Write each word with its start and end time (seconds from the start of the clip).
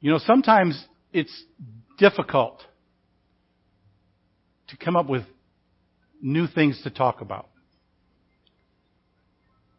You 0.00 0.10
know, 0.10 0.18
sometimes 0.18 0.82
it's 1.12 1.44
difficult 1.98 2.62
to 4.68 4.76
come 4.76 4.96
up 4.96 5.06
with 5.06 5.24
new 6.22 6.46
things 6.46 6.80
to 6.84 6.90
talk 6.90 7.20
about. 7.20 7.48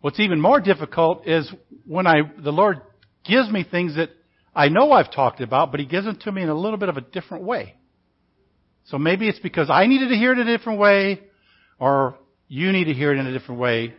What's 0.01 0.19
even 0.19 0.39
more 0.39 0.59
difficult 0.59 1.27
is 1.27 1.51
when 1.85 2.07
I, 2.07 2.21
the 2.37 2.51
Lord 2.51 2.81
gives 3.23 3.49
me 3.49 3.65
things 3.69 3.95
that 3.95 4.09
I 4.53 4.67
know 4.67 4.91
I've 4.91 5.11
talked 5.11 5.41
about, 5.41 5.71
but 5.71 5.79
He 5.79 5.85
gives 5.85 6.05
them 6.05 6.17
to 6.21 6.31
me 6.31 6.41
in 6.41 6.49
a 6.49 6.55
little 6.55 6.77
bit 6.77 6.89
of 6.89 6.97
a 6.97 7.01
different 7.01 7.43
way. 7.43 7.75
So 8.85 8.97
maybe 8.97 9.27
it's 9.27 9.39
because 9.39 9.69
I 9.69 9.85
needed 9.85 10.09
to 10.09 10.15
hear 10.15 10.33
it 10.33 10.39
in 10.39 10.47
a 10.47 10.57
different 10.57 10.79
way, 10.79 11.21
or 11.79 12.17
you 12.47 12.71
need 12.71 12.85
to 12.85 12.93
hear 12.93 13.13
it 13.13 13.19
in 13.19 13.27
a 13.27 13.31
different 13.31 13.61
way. 13.61 13.93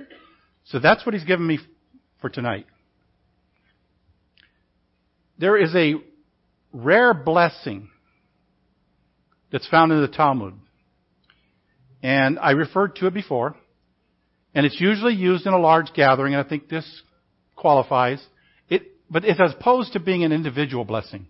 So 0.64 0.78
that's 0.78 1.06
what 1.06 1.14
He's 1.14 1.24
given 1.24 1.46
me 1.46 1.58
for 2.20 2.28
tonight. 2.28 2.66
There 5.38 5.56
is 5.56 5.74
a 5.74 5.94
rare 6.72 7.14
blessing 7.14 7.90
that's 9.50 9.68
found 9.68 9.92
in 9.92 10.00
the 10.00 10.08
Talmud. 10.08 10.54
And 12.02 12.38
I 12.38 12.52
referred 12.52 12.96
to 12.96 13.06
it 13.06 13.14
before. 13.14 13.54
And 14.54 14.66
it's 14.66 14.80
usually 14.80 15.14
used 15.14 15.46
in 15.46 15.52
a 15.52 15.58
large 15.58 15.92
gathering, 15.94 16.34
and 16.34 16.44
I 16.44 16.48
think 16.48 16.68
this 16.68 17.02
qualifies. 17.56 18.22
It, 18.68 18.82
but 19.10 19.24
it's 19.24 19.40
as 19.40 19.54
opposed 19.54 19.94
to 19.94 20.00
being 20.00 20.24
an 20.24 20.32
individual 20.32 20.84
blessing. 20.84 21.26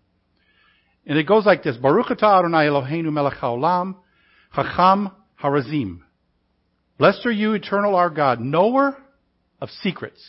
And 1.07 1.19
it 1.19 1.27
goes 1.27 1.47
like 1.47 1.63
this. 1.63 1.77
Baruch 1.77 2.07
atah 2.07 2.41
Adonai 2.41 2.67
Eloheinu 2.67 3.13
melech 3.13 3.35
haolam, 3.35 3.97
chacham 4.55 5.11
harazim. 5.43 6.01
Blessed 6.99 7.27
are 7.27 7.33
you, 7.33 7.53
eternal 7.55 7.95
our 7.97 8.11
God, 8.11 8.41
knower 8.41 8.97
of 9.61 9.69
secrets. 9.83 10.21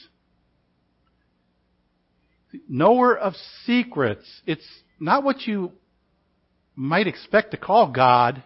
Knower 2.68 3.18
of 3.18 3.34
secrets. 3.66 4.26
It's 4.46 4.68
not 5.00 5.24
what 5.24 5.42
you 5.42 5.72
might 6.76 7.08
expect 7.08 7.52
to 7.52 7.58
call 7.58 7.92
God 7.92 8.44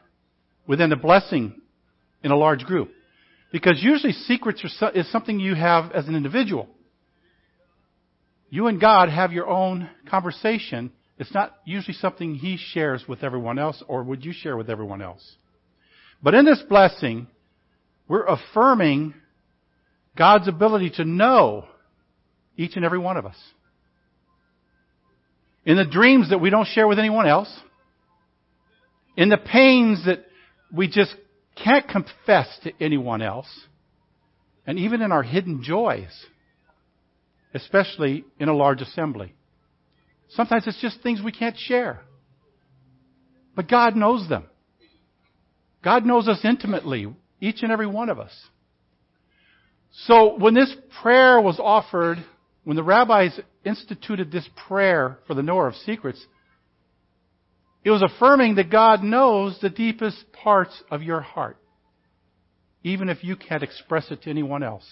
within 0.68 0.92
a 0.92 0.98
blessing 0.98 1.62
in 2.24 2.32
a 2.32 2.38
large 2.38 2.64
group. 2.64 2.92
Because 3.52 3.82
usually 3.82 4.14
secrets 4.14 4.64
are, 4.82 4.92
is 4.92 5.10
something 5.12 5.40
you 5.40 5.56
have 5.56 5.92
as 5.92 6.08
an 6.08 6.16
individual. 6.16 6.68
You 8.50 8.68
and 8.68 8.80
God 8.80 9.10
have 9.10 9.32
your 9.32 9.48
own 9.48 9.90
conversation. 10.10 10.92
It's 11.18 11.34
not 11.34 11.54
usually 11.66 11.94
something 11.94 12.36
He 12.36 12.58
shares 12.58 13.06
with 13.08 13.24
everyone 13.24 13.60
else, 13.60 13.82
or 13.88 14.04
would 14.04 14.24
you 14.24 14.34
share 14.34 14.58
with 14.58 14.70
everyone 14.70 15.02
else? 15.02 15.36
But 16.22 16.34
in 16.34 16.46
this 16.46 16.62
blessing, 16.68 17.28
we're 18.08 18.26
affirming 18.26 19.14
God's 20.18 20.48
ability 20.48 20.92
to 20.92 21.06
know 21.06 21.66
each 22.58 22.76
and 22.76 22.84
every 22.84 23.00
one 23.00 23.18
of 23.18 23.26
us. 23.26 23.38
In 25.68 25.76
the 25.76 25.84
dreams 25.84 26.30
that 26.30 26.40
we 26.40 26.50
don't 26.50 26.66
share 26.66 26.88
with 26.88 26.98
anyone 26.98 27.28
else, 27.28 27.54
in 29.18 29.28
the 29.28 29.38
pains 29.38 30.06
that 30.06 30.24
we 30.72 30.88
just 30.88 31.14
can't 31.62 31.86
confess 31.86 32.48
to 32.64 32.72
anyone 32.80 33.22
else, 33.22 33.50
and 34.66 34.80
even 34.80 35.02
in 35.02 35.12
our 35.12 35.24
hidden 35.24 35.62
joys, 35.62 36.26
especially 37.54 38.24
in 38.40 38.48
a 38.48 38.56
large 38.56 38.80
assembly. 38.80 39.34
Sometimes 40.30 40.66
it's 40.68 40.80
just 40.80 41.02
things 41.02 41.22
we 41.22 41.34
can't 41.34 41.58
share. 41.58 42.00
But 43.54 43.68
God 43.68 43.98
knows 43.98 44.30
them. 44.30 44.46
God 45.84 46.06
knows 46.06 46.30
us 46.30 46.40
intimately, 46.46 47.14
each 47.42 47.62
and 47.62 47.74
every 47.74 47.88
one 47.88 48.08
of 48.08 48.20
us. 48.20 48.32
So 50.06 50.38
when 50.38 50.54
this 50.54 50.74
prayer 51.02 51.42
was 51.42 51.60
offered, 51.60 52.24
when 52.64 52.78
the 52.78 52.84
rabbis 52.84 53.38
instituted 53.68 54.32
this 54.32 54.48
prayer 54.68 55.20
for 55.28 55.34
the 55.34 55.44
knower 55.44 55.68
of 55.68 55.76
secrets, 55.76 56.24
it 57.84 57.92
was 57.92 58.02
affirming 58.02 58.56
that 58.56 58.72
God 58.72 59.04
knows 59.04 59.58
the 59.62 59.70
deepest 59.70 60.32
parts 60.32 60.82
of 60.92 61.04
your 61.04 61.22
heart, 61.22 61.58
even 62.84 63.10
if 63.10 63.24
you 63.24 63.36
can't 63.36 63.64
express 63.64 64.10
it 64.12 64.24
to 64.24 64.30
anyone 64.30 64.64
else. 64.64 64.88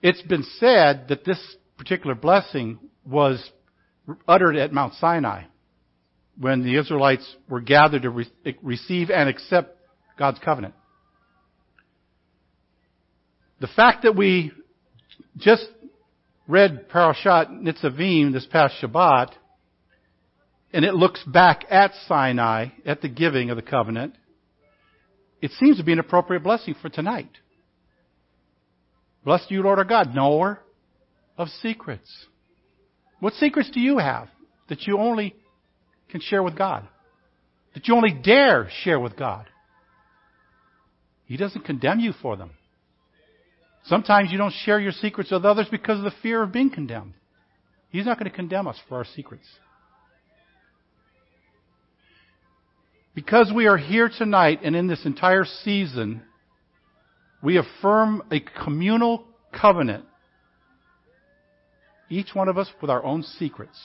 It's 0.00 0.22
been 0.22 0.44
said 0.58 1.06
that 1.08 1.24
this 1.24 1.56
particular 1.76 2.14
blessing 2.14 2.78
was 3.04 3.42
uttered 4.28 4.56
at 4.56 4.72
Mount 4.72 4.94
Sinai 4.94 5.44
when 6.38 6.62
the 6.62 6.76
Israelites 6.76 7.26
were 7.48 7.60
gathered 7.60 8.02
to 8.02 8.10
re- 8.10 8.56
receive 8.62 9.10
and 9.10 9.28
accept 9.28 9.76
God's 10.18 10.38
covenant. 10.40 10.74
The 13.60 13.68
fact 13.68 14.02
that 14.02 14.16
we 14.16 14.52
just 15.38 15.66
read 16.46 16.88
Parashat 16.88 17.50
Nitzavim 17.50 18.32
this 18.32 18.46
past 18.46 18.74
Shabbat 18.82 19.30
and 20.74 20.84
it 20.84 20.92
looks 20.92 21.22
back 21.22 21.64
at 21.70 21.92
Sinai, 22.08 22.66
at 22.84 23.00
the 23.00 23.08
giving 23.08 23.50
of 23.50 23.56
the 23.56 23.62
covenant, 23.62 24.16
it 25.40 25.52
seems 25.52 25.76
to 25.76 25.84
be 25.84 25.92
an 25.92 26.00
appropriate 26.00 26.42
blessing 26.42 26.74
for 26.82 26.88
tonight. 26.88 27.30
Blessed 29.24 29.52
you, 29.52 29.62
Lord 29.62 29.78
our 29.78 29.84
God, 29.84 30.12
knower 30.12 30.58
of 31.38 31.46
secrets. 31.62 32.26
What 33.20 33.34
secrets 33.34 33.70
do 33.70 33.78
you 33.78 33.98
have 33.98 34.28
that 34.68 34.82
you 34.82 34.98
only 34.98 35.36
can 36.10 36.20
share 36.20 36.42
with 36.42 36.58
God? 36.58 36.88
That 37.74 37.86
you 37.86 37.94
only 37.94 38.12
dare 38.12 38.68
share 38.82 38.98
with 38.98 39.16
God? 39.16 39.46
He 41.26 41.36
doesn't 41.36 41.64
condemn 41.64 42.00
you 42.00 42.12
for 42.20 42.36
them. 42.36 42.50
Sometimes 43.86 44.32
you 44.32 44.38
don't 44.38 44.54
share 44.64 44.80
your 44.80 44.92
secrets 44.92 45.30
with 45.30 45.44
others 45.44 45.66
because 45.70 45.98
of 45.98 46.04
the 46.04 46.14
fear 46.22 46.42
of 46.42 46.52
being 46.52 46.70
condemned. 46.70 47.14
He's 47.90 48.06
not 48.06 48.18
going 48.18 48.30
to 48.30 48.36
condemn 48.36 48.66
us 48.66 48.78
for 48.88 48.96
our 48.96 49.04
secrets. 49.04 49.46
Because 53.14 53.52
we 53.54 53.66
are 53.66 53.76
here 53.76 54.08
tonight 54.08 54.60
and 54.64 54.74
in 54.74 54.88
this 54.88 55.04
entire 55.04 55.44
season, 55.44 56.22
we 57.42 57.58
affirm 57.58 58.22
a 58.32 58.40
communal 58.40 59.24
covenant. 59.52 60.04
Each 62.08 62.34
one 62.34 62.48
of 62.48 62.58
us 62.58 62.68
with 62.80 62.90
our 62.90 63.04
own 63.04 63.22
secrets. 63.22 63.78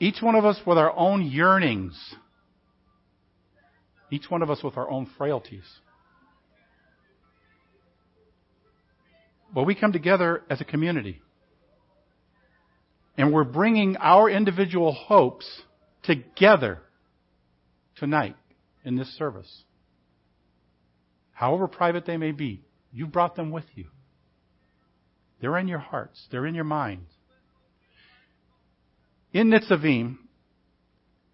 Each 0.00 0.20
one 0.20 0.34
of 0.34 0.44
us 0.44 0.58
with 0.66 0.78
our 0.78 0.94
own 0.96 1.26
yearnings. 1.26 2.14
Each 4.10 4.30
one 4.30 4.42
of 4.42 4.50
us 4.50 4.62
with 4.62 4.76
our 4.76 4.90
own 4.90 5.08
frailties. 5.16 5.64
But 9.54 9.64
we 9.64 9.74
come 9.74 9.92
together 9.92 10.42
as 10.50 10.60
a 10.60 10.64
community. 10.64 11.22
And 13.16 13.32
we're 13.32 13.44
bringing 13.44 13.96
our 13.96 14.28
individual 14.28 14.92
hopes 14.92 15.46
together 16.02 16.82
tonight 17.96 18.36
in 18.84 18.96
this 18.96 19.08
service. 19.16 19.64
However 21.32 21.66
private 21.66 22.06
they 22.06 22.16
may 22.16 22.32
be, 22.32 22.62
you 22.92 23.06
brought 23.06 23.36
them 23.36 23.50
with 23.50 23.64
you. 23.74 23.86
They're 25.40 25.58
in 25.58 25.68
your 25.68 25.78
hearts. 25.78 26.26
They're 26.30 26.46
in 26.46 26.54
your 26.54 26.64
minds. 26.64 27.10
In 29.32 29.50
Nitzavim, 29.50 30.16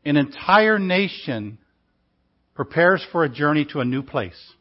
an 0.04 0.16
entire 0.16 0.78
nation 0.78 1.58
prepares 2.54 3.06
for 3.12 3.22
a 3.22 3.28
journey 3.28 3.64
to 3.66 3.80
a 3.80 3.84
new 3.84 4.02
place. 4.02 4.52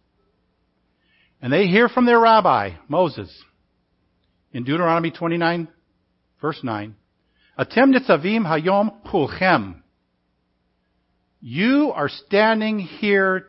And 1.41 1.52
they 1.52 1.66
hear 1.66 1.90
from 1.90 2.06
their 2.06 2.19
rabbi, 2.19 2.72
Moses, 2.88 3.35
in 4.53 4.63
Deuteronomy 4.63 5.12
29, 5.12 5.68
verse 6.40 6.59
9, 6.62 6.96
Atem 7.57 7.94
hayom 8.46 9.06
kulchem. 9.07 9.81
You 11.41 11.91
are 11.96 12.09
standing 12.09 12.79
here 12.79 13.47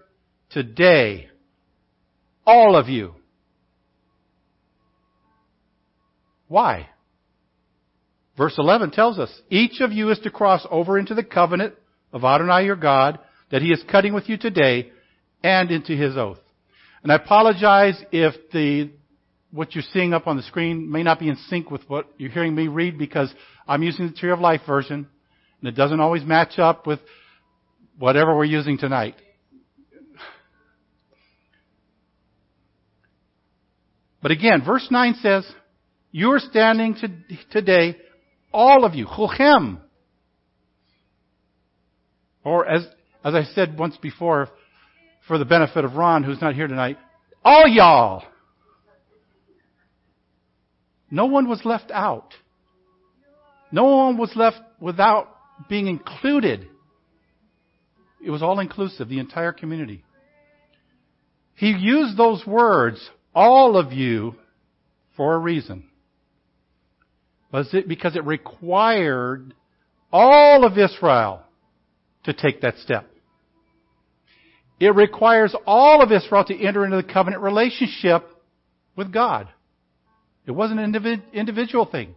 today, 0.51 1.29
all 2.47 2.77
of 2.77 2.89
you. 2.89 3.15
Why? 6.49 6.89
Verse 8.37 8.55
11 8.56 8.93
tells 8.93 9.19
us, 9.19 9.31
each 9.50 9.81
of 9.81 9.93
you 9.93 10.11
is 10.11 10.19
to 10.21 10.31
cross 10.31 10.67
over 10.71 10.99
into 10.99 11.15
the 11.15 11.23
covenant 11.23 11.75
of 12.12 12.25
Adonai 12.25 12.65
your 12.65 12.77
God 12.77 13.19
that 13.50 13.61
he 13.61 13.69
is 13.69 13.85
cutting 13.91 14.15
with 14.15 14.29
you 14.29 14.38
today 14.38 14.91
and 15.43 15.71
into 15.71 15.95
his 15.95 16.17
oath. 16.17 16.38
And 17.02 17.10
I 17.10 17.16
apologize 17.16 18.00
if 18.12 18.34
the, 18.52 18.90
what 19.50 19.75
you're 19.75 19.84
seeing 19.93 20.14
up 20.14 20.26
on 20.26 20.37
the 20.37 20.43
screen 20.44 20.90
may 20.90 21.02
not 21.02 21.19
be 21.19 21.28
in 21.28 21.37
sync 21.49 21.70
with 21.70 21.82
what 21.88 22.08
you're 22.16 22.31
hearing 22.31 22.54
me 22.54 22.69
read 22.69 22.96
because 22.99 23.32
I'm 23.66 23.82
using 23.82 24.06
the 24.06 24.14
Tree 24.14 24.31
of 24.31 24.38
Life 24.38 24.62
version 24.66 25.08
and 25.60 25.69
it 25.69 25.76
doesn't 25.76 26.00
always 26.00 26.25
match 26.25 26.58
up 26.58 26.87
with 26.87 27.00
whatever 27.99 28.37
we're 28.37 28.44
using 28.44 28.78
tonight. 28.78 29.14
But 34.22 34.31
again, 34.31 34.62
verse 34.64 34.87
9 34.88 35.14
says, 35.20 35.44
You 36.12 36.31
are 36.31 36.38
standing 36.38 36.94
to, 36.94 37.08
today, 37.50 37.96
all 38.52 38.84
of 38.84 38.94
you, 38.94 39.06
kulchem. 39.06 39.81
Or 42.44 42.66
as, 42.66 42.87
as 43.25 43.34
I 43.34 43.43
said 43.54 43.76
once 43.76 43.96
before, 43.96 44.49
for 45.27 45.39
the 45.39 45.45
benefit 45.45 45.85
of 45.85 45.95
Ron, 45.95 46.23
who's 46.23 46.41
not 46.41 46.55
here 46.55 46.67
tonight, 46.67 46.99
all 47.45 47.67
y'all. 47.67 48.25
No 51.11 51.27
one 51.27 51.49
was 51.49 51.65
left 51.65 51.91
out. 51.91 52.35
No 53.71 53.85
one 53.85 54.17
was 54.17 54.33
left 54.35 54.59
without 54.81 55.29
being 55.69 55.87
included. 55.87 56.69
It 58.25 58.31
was 58.31 58.43
all 58.43 58.61
inclusive, 58.61 59.09
the 59.09 59.19
entire 59.19 59.53
community. 59.53 60.05
He 61.55 61.71
used 61.71 62.17
those 62.17 62.47
words, 62.47 63.11
all 63.35 63.77
of 63.77 63.93
you, 63.93 64.35
for 65.17 65.35
a 65.35 65.39
reason. 65.39 65.89
Was 67.53 67.73
it 67.75 67.87
because 67.87 68.17
it 68.17 68.25
required 68.25 69.55
all 70.11 70.65
of 70.65 70.79
Israel 70.79 71.43
to 72.25 72.33
take 72.33 72.63
that 72.63 72.79
step? 72.79 73.12
It 74.82 74.96
requires 74.96 75.55
all 75.64 76.02
of 76.02 76.11
Israel 76.11 76.44
to 76.44 76.61
enter 76.61 76.84
into 76.84 76.96
the 76.96 77.05
covenant 77.05 77.40
relationship 77.40 78.26
with 78.96 79.12
God. 79.12 79.49
It 80.44 80.50
wasn't 80.50 80.81
an 80.81 81.23
individual 81.32 81.87
thing. 81.87 82.17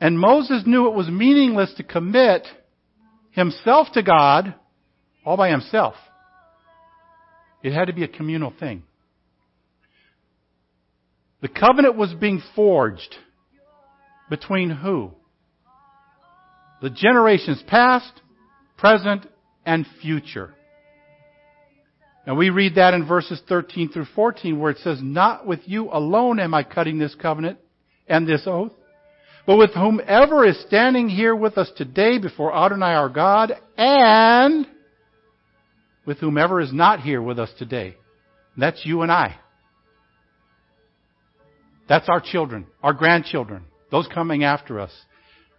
And 0.00 0.16
Moses 0.16 0.62
knew 0.66 0.86
it 0.86 0.94
was 0.94 1.08
meaningless 1.08 1.74
to 1.78 1.82
commit 1.82 2.46
himself 3.32 3.88
to 3.94 4.04
God 4.04 4.54
all 5.24 5.36
by 5.36 5.50
himself. 5.50 5.94
It 7.64 7.72
had 7.72 7.86
to 7.86 7.92
be 7.92 8.04
a 8.04 8.08
communal 8.08 8.54
thing. 8.56 8.84
The 11.42 11.48
covenant 11.48 11.96
was 11.96 12.14
being 12.14 12.40
forged 12.54 13.16
between 14.30 14.70
who? 14.70 15.10
The 16.80 16.90
generations 16.90 17.64
past, 17.66 18.12
present, 18.76 19.26
and 19.64 19.86
future. 20.00 20.54
And 22.26 22.36
we 22.36 22.50
read 22.50 22.74
that 22.74 22.94
in 22.94 23.06
verses 23.06 23.40
13 23.48 23.92
through 23.92 24.06
14 24.14 24.58
where 24.58 24.72
it 24.72 24.78
says, 24.78 24.98
Not 25.00 25.46
with 25.46 25.60
you 25.64 25.90
alone 25.90 26.40
am 26.40 26.54
I 26.54 26.64
cutting 26.64 26.98
this 26.98 27.14
covenant 27.14 27.58
and 28.08 28.26
this 28.26 28.42
oath, 28.46 28.72
but 29.46 29.56
with 29.56 29.72
whomever 29.74 30.44
is 30.44 30.60
standing 30.66 31.08
here 31.08 31.36
with 31.36 31.56
us 31.56 31.70
today 31.76 32.18
before 32.18 32.54
Adonai 32.54 32.94
our 32.94 33.08
God, 33.08 33.52
and 33.76 34.66
with 36.04 36.18
whomever 36.18 36.60
is 36.60 36.72
not 36.72 37.00
here 37.00 37.22
with 37.22 37.38
us 37.38 37.50
today. 37.58 37.96
That's 38.56 38.84
you 38.84 39.02
and 39.02 39.12
I. 39.12 39.36
That's 41.88 42.08
our 42.08 42.20
children, 42.20 42.66
our 42.82 42.92
grandchildren, 42.92 43.64
those 43.92 44.08
coming 44.12 44.42
after 44.42 44.80
us. 44.80 44.90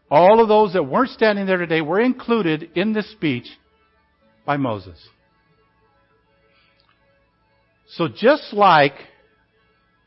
All 0.09 0.39
of 0.42 0.48
those 0.48 0.74
that 0.74 0.83
weren't 0.83 1.09
standing 1.12 1.45
there 1.45 1.57
today 1.57 1.81
were 1.81 2.00
included 2.00 2.69
in 2.75 2.94
this 2.94 3.12
speech 3.12 3.48
by 4.45 4.57
Moses. 4.57 4.98
So 7.89 8.07
just 8.07 8.54
like 8.54 8.94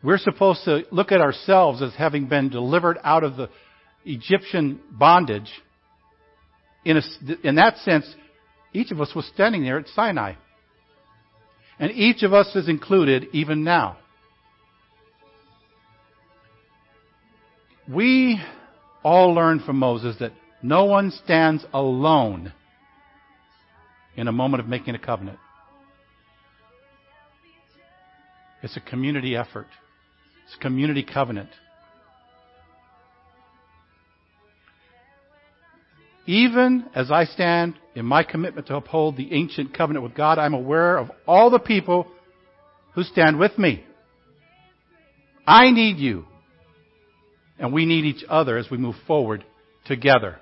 we're 0.02 0.18
supposed 0.18 0.64
to 0.64 0.84
look 0.90 1.12
at 1.12 1.20
ourselves 1.20 1.82
as 1.82 1.92
having 1.94 2.26
been 2.26 2.48
delivered 2.48 2.98
out 3.04 3.24
of 3.24 3.36
the 3.36 3.50
Egyptian 4.04 4.80
bondage, 4.90 5.50
in, 6.84 6.96
a, 6.96 7.02
in 7.46 7.56
that 7.56 7.76
sense, 7.78 8.06
each 8.72 8.90
of 8.90 9.00
us 9.00 9.14
was 9.14 9.26
standing 9.26 9.62
there 9.62 9.78
at 9.78 9.88
Sinai. 9.88 10.34
And 11.78 11.90
each 11.92 12.22
of 12.22 12.32
us 12.32 12.54
is 12.54 12.68
included 12.68 13.26
even 13.32 13.64
now. 13.64 13.98
We 17.88 18.40
all 19.02 19.34
learn 19.34 19.60
from 19.60 19.76
Moses 19.78 20.16
that 20.20 20.32
no 20.62 20.84
one 20.84 21.10
stands 21.10 21.64
alone 21.72 22.52
in 24.16 24.28
a 24.28 24.32
moment 24.32 24.60
of 24.60 24.68
making 24.68 24.94
a 24.94 24.98
covenant. 24.98 25.38
It's 28.62 28.76
a 28.76 28.80
community 28.80 29.36
effort. 29.36 29.68
It's 30.44 30.56
a 30.56 30.60
community 30.60 31.02
covenant. 31.02 31.50
Even 36.26 36.84
as 36.94 37.10
I 37.10 37.24
stand 37.24 37.74
in 37.94 38.04
my 38.04 38.22
commitment 38.22 38.66
to 38.68 38.76
uphold 38.76 39.16
the 39.16 39.32
ancient 39.32 39.74
covenant 39.74 40.04
with 40.04 40.14
God, 40.14 40.38
I'm 40.38 40.54
aware 40.54 40.98
of 40.98 41.10
all 41.26 41.50
the 41.50 41.58
people 41.58 42.06
who 42.94 43.02
stand 43.02 43.38
with 43.38 43.58
me. 43.58 43.84
I 45.46 45.70
need 45.70 45.96
you. 45.96 46.26
And 47.60 47.72
we 47.72 47.84
need 47.84 48.06
each 48.06 48.24
other 48.28 48.56
as 48.56 48.70
we 48.70 48.78
move 48.78 48.96
forward 49.06 49.44
together. 49.84 50.38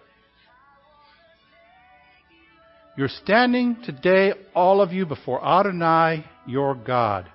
You're 2.96 3.08
standing 3.08 3.76
today, 3.84 4.32
all 4.54 4.80
of 4.80 4.92
you, 4.92 5.04
before 5.04 5.44
Adonai, 5.44 6.24
your 6.46 6.74
God. 6.74 7.26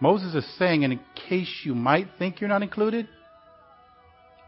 Moses 0.00 0.34
is 0.34 0.58
saying, 0.58 0.84
and 0.84 0.92
in 0.92 1.00
case 1.28 1.62
you 1.64 1.74
might 1.74 2.08
think 2.18 2.40
you're 2.40 2.48
not 2.48 2.62
included, 2.62 3.08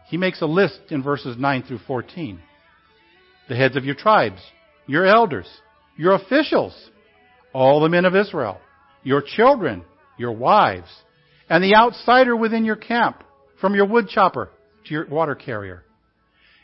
he 0.07 0.17
makes 0.17 0.41
a 0.41 0.45
list 0.45 0.79
in 0.89 1.03
verses 1.03 1.37
9 1.37 1.63
through 1.63 1.79
14. 1.85 2.39
The 3.47 3.55
heads 3.55 3.75
of 3.75 3.85
your 3.85 3.95
tribes, 3.95 4.41
your 4.87 5.05
elders, 5.05 5.47
your 5.97 6.13
officials, 6.13 6.73
all 7.53 7.81
the 7.81 7.89
men 7.89 8.05
of 8.05 8.15
Israel, 8.15 8.59
your 9.03 9.21
children, 9.21 9.83
your 10.17 10.31
wives, 10.31 10.89
and 11.49 11.63
the 11.63 11.75
outsider 11.75 12.35
within 12.35 12.65
your 12.65 12.75
camp, 12.75 13.23
from 13.59 13.75
your 13.75 13.85
wood 13.85 14.07
chopper 14.07 14.49
to 14.85 14.93
your 14.93 15.07
water 15.07 15.35
carrier. 15.35 15.83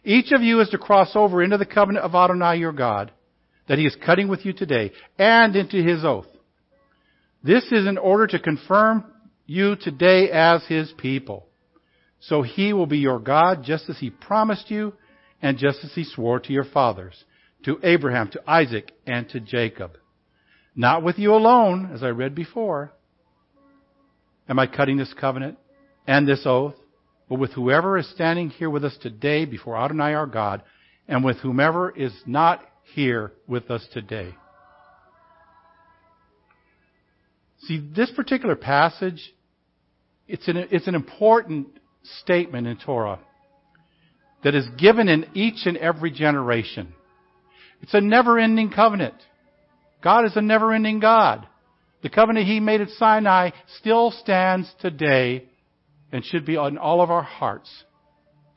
Each 0.04 0.32
of 0.32 0.42
you 0.42 0.62
is 0.62 0.70
to 0.70 0.78
cross 0.78 1.12
over 1.16 1.44
into 1.44 1.58
the 1.58 1.66
covenant 1.66 2.06
of 2.06 2.14
Adonai 2.14 2.58
your 2.58 2.72
God 2.72 3.12
that 3.68 3.80
he 3.80 3.86
is 3.86 3.98
cutting 4.06 4.28
with 4.28 4.46
you 4.46 4.54
today 4.54 4.92
and 5.18 5.56
into 5.56 5.82
his 5.82 6.06
oath. 6.06 6.28
This 7.44 7.64
is 7.72 7.88
in 7.88 7.98
order 7.98 8.28
to 8.28 8.40
confirm 8.40 9.06
you 9.46 9.76
today 9.76 10.30
as 10.32 10.64
his 10.68 10.92
people. 10.98 11.48
So 12.20 12.42
he 12.42 12.74
will 12.74 12.86
be 12.86 13.00
your 13.00 13.20
God 13.20 13.64
just 13.64 13.90
as 13.90 13.98
he 14.00 14.10
promised 14.10 14.72
you 14.72 14.94
and 15.42 15.58
just 15.58 15.80
as 15.84 15.92
he 15.94 16.04
swore 16.04 16.40
to 16.40 16.54
your 16.54 16.64
fathers, 16.64 17.24
to 17.66 17.80
Abraham, 17.84 18.30
to 18.32 18.42
Isaac, 18.48 18.92
and 19.06 19.28
to 19.30 19.40
Jacob. 19.40 19.98
Not 20.76 21.04
with 21.04 21.20
you 21.20 21.34
alone, 21.34 21.92
as 21.94 22.04
I 22.04 22.10
read 22.10 22.36
before, 22.36 22.94
am 24.48 24.60
I 24.60 24.68
cutting 24.68 24.98
this 24.98 25.14
covenant 25.14 25.58
and 26.08 26.28
this 26.28 26.42
oath, 26.46 26.76
but 27.30 27.40
with 27.40 27.54
whoever 27.54 27.98
is 27.98 28.10
standing 28.12 28.50
here 28.50 28.70
with 28.70 28.86
us 28.86 28.98
today 29.02 29.46
before 29.46 29.78
Adonai 29.78 30.14
our 30.14 30.28
God, 30.28 30.62
and 31.08 31.24
with 31.24 31.38
whomever 31.38 31.90
is 31.90 32.14
not 32.26 32.62
here 32.94 33.32
with 33.48 33.70
us 33.72 33.86
today. 33.94 34.36
See, 37.62 37.90
this 37.96 38.12
particular 38.12 38.56
passage, 38.56 39.34
it's 40.28 40.48
an, 40.48 40.58
it's 40.72 40.88
an 40.88 40.96
important 40.96 41.68
statement 42.22 42.68
in 42.68 42.78
Torah 42.78 43.20
that 44.44 44.54
is 44.54 44.68
given 44.78 45.10
in 45.10 45.26
each 45.34 45.66
and 45.66 45.76
every 45.78 46.12
generation. 46.12 46.94
It's 47.82 47.94
a 47.94 48.02
never 48.02 48.38
ending 48.38 48.70
covenant. 48.70 49.16
God 50.04 50.26
is 50.26 50.36
a 50.36 50.42
never 50.42 50.72
ending 50.74 51.00
God. 51.00 51.48
The 52.06 52.12
covenant 52.12 52.46
He 52.46 52.60
made 52.60 52.82
at 52.82 52.90
Sinai 53.00 53.50
still 53.80 54.12
stands 54.12 54.72
today 54.80 55.46
and 56.12 56.24
should 56.24 56.46
be 56.46 56.56
on 56.56 56.78
all 56.78 57.02
of 57.02 57.10
our 57.10 57.24
hearts 57.24 57.84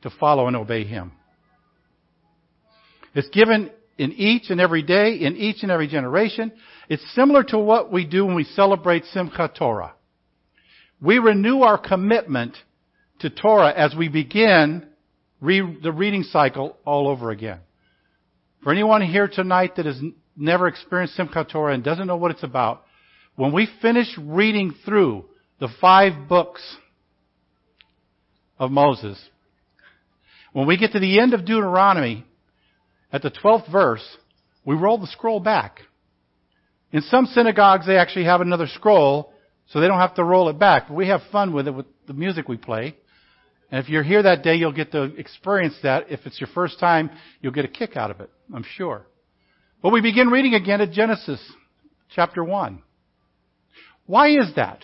to 0.03 0.11
follow 0.11 0.45
and 0.45 0.55
obey 0.55 0.83
Him. 0.83 1.13
It's 3.15 3.29
given 3.29 3.71
in 3.97 4.11
each 4.11 4.51
and 4.51 4.61
every 4.61 4.83
day, 4.83 5.15
in 5.15 5.35
each 5.35 5.63
and 5.63 5.71
every 5.71 5.87
generation. 5.87 6.51
It's 6.89 7.03
similar 7.15 7.43
to 7.45 7.57
what 7.57 7.91
we 7.91 8.05
do 8.05 8.23
when 8.23 8.35
we 8.35 8.43
celebrate 8.43 9.05
Simchat 9.15 9.55
Torah. 9.55 9.95
We 11.01 11.17
renew 11.17 11.61
our 11.61 11.79
commitment 11.79 12.55
to 13.21 13.31
Torah 13.31 13.73
as 13.75 13.95
we 13.95 14.09
begin 14.09 14.85
re- 15.41 15.79
the 15.81 15.91
reading 15.91 16.21
cycle 16.21 16.77
all 16.85 17.07
over 17.07 17.31
again. 17.31 17.61
For 18.63 18.71
anyone 18.71 19.01
here 19.01 19.27
tonight 19.27 19.77
that 19.77 19.87
has 19.87 19.99
never 20.37 20.67
experienced 20.67 21.17
Simchat 21.17 21.49
Torah 21.49 21.73
and 21.73 21.83
doesn't 21.83 22.05
know 22.05 22.15
what 22.15 22.29
it's 22.29 22.43
about, 22.43 22.83
when 23.39 23.53
we 23.53 23.69
finish 23.81 24.07
reading 24.17 24.75
through 24.83 25.23
the 25.61 25.69
five 25.79 26.27
books 26.27 26.61
of 28.57 28.69
Moses, 28.69 29.17
when 30.51 30.67
we 30.67 30.75
get 30.75 30.91
to 30.91 30.99
the 30.99 31.21
end 31.21 31.33
of 31.33 31.45
Deuteronomy, 31.45 32.25
at 33.13 33.21
the 33.21 33.31
12th 33.31 33.71
verse, 33.71 34.05
we 34.65 34.75
roll 34.75 34.97
the 34.97 35.07
scroll 35.07 35.39
back. 35.39 35.79
In 36.91 37.01
some 37.03 37.27
synagogues, 37.27 37.87
they 37.87 37.95
actually 37.95 38.25
have 38.25 38.41
another 38.41 38.67
scroll, 38.67 39.31
so 39.67 39.79
they 39.79 39.87
don't 39.87 40.01
have 40.01 40.15
to 40.15 40.23
roll 40.25 40.49
it 40.49 40.59
back. 40.59 40.89
But 40.89 40.95
we 40.95 41.07
have 41.07 41.21
fun 41.31 41.53
with 41.53 41.69
it 41.69 41.71
with 41.71 41.85
the 42.07 42.13
music 42.13 42.49
we 42.49 42.57
play. 42.57 42.97
And 43.71 43.81
if 43.81 43.87
you're 43.87 44.03
here 44.03 44.21
that 44.21 44.43
day, 44.43 44.55
you'll 44.55 44.73
get 44.73 44.91
to 44.91 45.03
experience 45.03 45.75
that. 45.83 46.11
If 46.11 46.25
it's 46.25 46.41
your 46.41 46.49
first 46.53 46.77
time, 46.77 47.09
you'll 47.39 47.53
get 47.53 47.63
a 47.63 47.69
kick 47.69 47.95
out 47.95 48.11
of 48.11 48.19
it, 48.19 48.29
I'm 48.53 48.65
sure. 48.75 49.07
But 49.81 49.93
we 49.93 50.01
begin 50.01 50.27
reading 50.27 50.55
again 50.55 50.81
at 50.81 50.91
Genesis 50.91 51.39
chapter 52.13 52.43
1. 52.43 52.83
Why 54.09 54.29
is 54.29 54.55
that? 54.55 54.79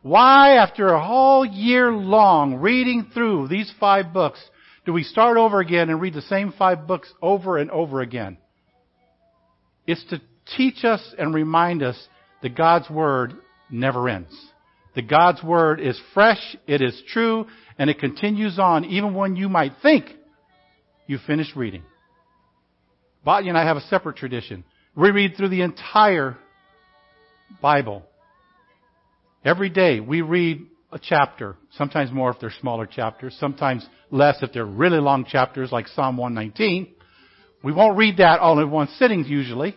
Why, 0.00 0.52
after 0.52 0.88
a 0.88 1.06
whole 1.06 1.44
year 1.44 1.92
long 1.92 2.54
reading 2.54 3.10
through 3.12 3.48
these 3.48 3.70
five 3.78 4.14
books, 4.14 4.40
do 4.86 4.94
we 4.94 5.02
start 5.02 5.36
over 5.36 5.60
again 5.60 5.90
and 5.90 6.00
read 6.00 6.14
the 6.14 6.22
same 6.22 6.54
five 6.58 6.86
books 6.86 7.12
over 7.20 7.58
and 7.58 7.70
over 7.70 8.00
again? 8.00 8.38
It's 9.86 10.02
to 10.08 10.22
teach 10.56 10.86
us 10.86 11.14
and 11.18 11.34
remind 11.34 11.82
us 11.82 12.02
that 12.40 12.56
God's 12.56 12.88
Word 12.88 13.34
never 13.70 14.08
ends. 14.08 14.34
The 14.94 15.02
God's 15.02 15.42
Word 15.42 15.78
is 15.78 16.00
fresh, 16.14 16.56
it 16.66 16.80
is 16.80 16.98
true, 17.12 17.44
and 17.76 17.90
it 17.90 17.98
continues 17.98 18.58
on 18.58 18.86
even 18.86 19.12
when 19.12 19.36
you 19.36 19.50
might 19.50 19.74
think 19.82 20.06
you 21.06 21.18
finished 21.26 21.54
reading. 21.54 21.82
Botany 23.22 23.50
and 23.50 23.58
I 23.58 23.66
have 23.66 23.76
a 23.76 23.82
separate 23.82 24.16
tradition. 24.16 24.64
We 24.96 25.10
read 25.10 25.36
through 25.36 25.50
the 25.50 25.60
entire 25.60 26.38
Bible. 27.60 28.06
Every 29.44 29.70
day 29.70 30.00
we 30.00 30.20
read 30.20 30.66
a 30.92 30.98
chapter, 30.98 31.56
sometimes 31.76 32.12
more 32.12 32.30
if 32.30 32.40
they're 32.40 32.52
smaller 32.60 32.84
chapters, 32.84 33.36
sometimes 33.40 33.86
less 34.10 34.36
if 34.42 34.52
they're 34.52 34.66
really 34.66 34.98
long 34.98 35.24
chapters 35.24 35.72
like 35.72 35.88
Psalm 35.88 36.16
119. 36.16 36.92
We 37.62 37.72
won't 37.72 37.96
read 37.96 38.18
that 38.18 38.40
all 38.40 38.58
in 38.58 38.70
one 38.70 38.88
sitting 38.98 39.24
usually. 39.24 39.76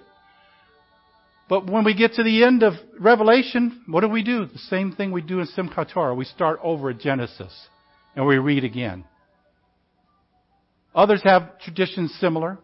But 1.47 1.69
when 1.69 1.83
we 1.83 1.93
get 1.93 2.13
to 2.13 2.23
the 2.23 2.43
end 2.43 2.63
of 2.63 2.73
Revelation, 2.99 3.83
what 3.87 4.01
do 4.01 4.09
we 4.09 4.23
do? 4.23 4.45
The 4.45 4.57
same 4.57 4.93
thing 4.93 5.11
we 5.11 5.21
do 5.21 5.39
in 5.39 5.47
Simchat 5.47 5.93
Torah. 5.93 6.15
We 6.15 6.25
start 6.25 6.59
over 6.63 6.89
at 6.89 6.99
Genesis 6.99 7.53
and 8.15 8.25
we 8.25 8.37
read 8.37 8.63
again. 8.63 9.05
Others 10.95 11.21
have 11.23 11.59
traditions 11.59 12.13
similar, 12.19 12.57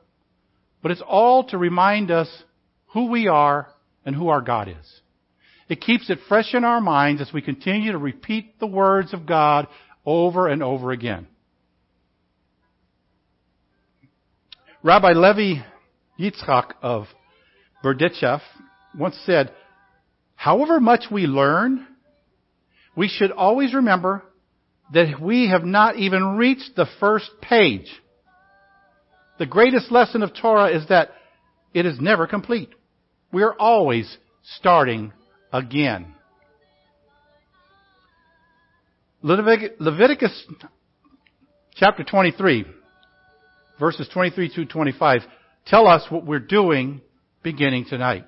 but 0.82 0.92
it's 0.92 1.04
all 1.08 1.46
to 1.46 1.58
remind 1.58 2.12
us 2.12 2.30
who 2.88 3.10
we 3.10 3.28
are 3.28 3.68
and 4.06 4.16
who 4.16 4.30
our 4.30 4.42
God 4.42 4.68
is. 4.68 5.02
It 5.70 5.82
keeps 5.82 6.10
it 6.10 6.18
fresh 6.28 6.56
in 6.56 6.64
our 6.64 6.82
minds 6.82 7.22
as 7.22 7.32
we 7.32 7.42
continue 7.44 7.92
to 7.92 7.98
repeat 8.00 8.60
the 8.60 8.68
words 8.68 9.14
of 9.14 9.28
God 9.28 9.68
over 10.04 10.48
and 10.48 10.64
over 10.64 10.92
again. 10.92 11.28
Rabbi 14.82 15.12
Levi 15.12 15.62
Yitzchak 16.20 16.72
of 16.82 17.06
Berdichev 17.84 18.42
once 18.98 19.18
said, 19.26 19.54
however 20.36 20.80
much 20.80 21.06
we 21.12 21.28
learn, 21.28 21.86
we 22.96 23.08
should 23.08 23.32
always 23.32 23.74
remember 23.74 24.24
that 24.92 25.22
we 25.22 25.50
have 25.50 25.64
not 25.64 25.98
even 25.98 26.38
reached 26.38 26.76
the 26.76 26.88
first 27.00 27.30
page. 27.42 27.88
The 29.38 29.46
greatest 29.46 29.92
lesson 29.92 30.24
of 30.24 30.32
Torah 30.34 30.76
is 30.76 30.88
that 30.88 31.12
it 31.74 31.86
is 31.86 32.00
never 32.00 32.26
complete. 32.26 32.70
We 33.32 33.44
are 33.44 33.54
always 33.54 34.18
starting 34.58 35.14
again. 35.52 36.14
Leviticus 39.22 40.46
chapter 41.76 42.04
23, 42.04 42.66
verses 43.80 44.10
23 44.14 44.50
through 44.50 44.66
25, 44.66 45.22
tell 45.66 45.88
us 45.88 46.06
what 46.10 46.26
we're 46.26 46.40
doing 46.40 47.02
beginning 47.44 47.86
tonight. 47.90 48.26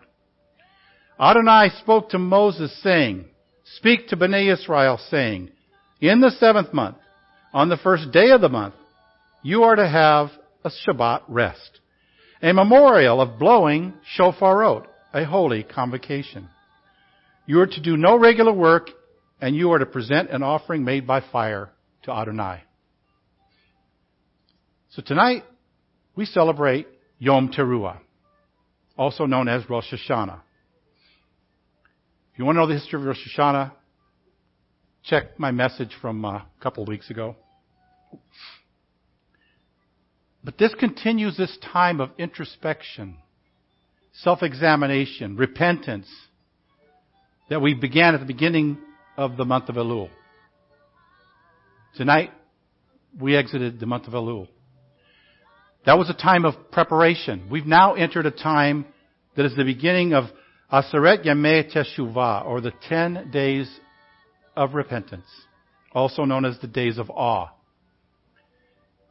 Adonai 1.19 1.69
spoke 1.79 2.09
to 2.09 2.17
Moses 2.17 2.75
saying, 2.81 3.25
Speak 3.77 4.07
to 4.07 4.17
Bnei 4.17 4.51
Israel 4.51 4.99
saying, 5.09 5.49
In 6.01 6.19
the 6.19 6.31
seventh 6.31 6.73
month, 6.73 6.97
on 7.53 7.69
the 7.69 7.77
first 7.77 8.11
day 8.11 8.31
of 8.31 8.41
the 8.41 8.49
month, 8.49 8.75
you 9.43 9.63
are 9.63 9.75
to 9.75 9.87
have 9.87 10.29
a 10.63 10.69
Shabbat 10.69 11.21
rest, 11.27 11.79
a 12.41 12.53
memorial 12.53 13.21
of 13.21 13.39
blowing 13.39 13.93
shofarot, 14.17 14.85
a 15.13 15.25
holy 15.25 15.63
convocation. 15.63 16.49
You 17.45 17.59
are 17.59 17.67
to 17.67 17.81
do 17.81 17.97
no 17.97 18.17
regular 18.17 18.53
work, 18.53 18.89
and 19.39 19.55
you 19.55 19.71
are 19.71 19.79
to 19.79 19.85
present 19.85 20.29
an 20.29 20.43
offering 20.43 20.83
made 20.83 21.07
by 21.07 21.21
fire 21.31 21.71
to 22.03 22.11
Adonai. 22.11 22.63
So 24.89 25.01
tonight, 25.01 25.43
we 26.15 26.25
celebrate 26.25 26.87
Yom 27.17 27.51
Teruah, 27.51 27.99
also 28.97 29.25
known 29.25 29.47
as 29.47 29.69
Rosh 29.69 29.91
Hashanah. 29.91 30.41
If 32.33 32.39
you 32.39 32.45
want 32.45 32.57
to 32.57 32.61
know 32.61 32.67
the 32.67 32.75
history 32.75 32.99
of 32.99 33.05
Rosh 33.05 33.17
Hashanah, 33.37 33.71
check 35.03 35.39
my 35.39 35.51
message 35.51 35.95
from 36.01 36.23
uh, 36.23 36.29
a 36.29 36.45
couple 36.61 36.83
of 36.83 36.89
weeks 36.89 37.09
ago. 37.09 37.35
But 40.43 40.57
this 40.57 40.73
continues 40.75 41.37
this 41.37 41.57
time 41.71 42.01
of 42.01 42.09
introspection, 42.17 43.17
self-examination, 44.13 45.37
repentance, 45.37 46.07
that 47.51 47.59
we 47.59 47.73
began 47.73 48.13
at 48.13 48.21
the 48.21 48.25
beginning 48.25 48.77
of 49.17 49.35
the 49.35 49.43
month 49.43 49.67
of 49.67 49.75
Elul. 49.75 50.09
Tonight, 51.97 52.31
we 53.19 53.35
exited 53.35 53.77
the 53.77 53.85
month 53.85 54.07
of 54.07 54.13
Elul. 54.13 54.47
That 55.85 55.97
was 55.97 56.09
a 56.09 56.13
time 56.13 56.45
of 56.45 56.71
preparation. 56.71 57.49
We've 57.51 57.65
now 57.65 57.95
entered 57.95 58.25
a 58.25 58.31
time 58.31 58.85
that 59.35 59.45
is 59.45 59.53
the 59.57 59.65
beginning 59.65 60.13
of 60.13 60.29
Aseret 60.71 61.25
Yamei 61.25 61.69
Teshuvah, 61.69 62.45
or 62.45 62.61
the 62.61 62.71
ten 62.87 63.29
days 63.33 63.69
of 64.55 64.73
repentance, 64.73 65.27
also 65.91 66.23
known 66.23 66.45
as 66.45 66.57
the 66.61 66.67
days 66.67 66.97
of 66.97 67.09
awe. 67.09 67.49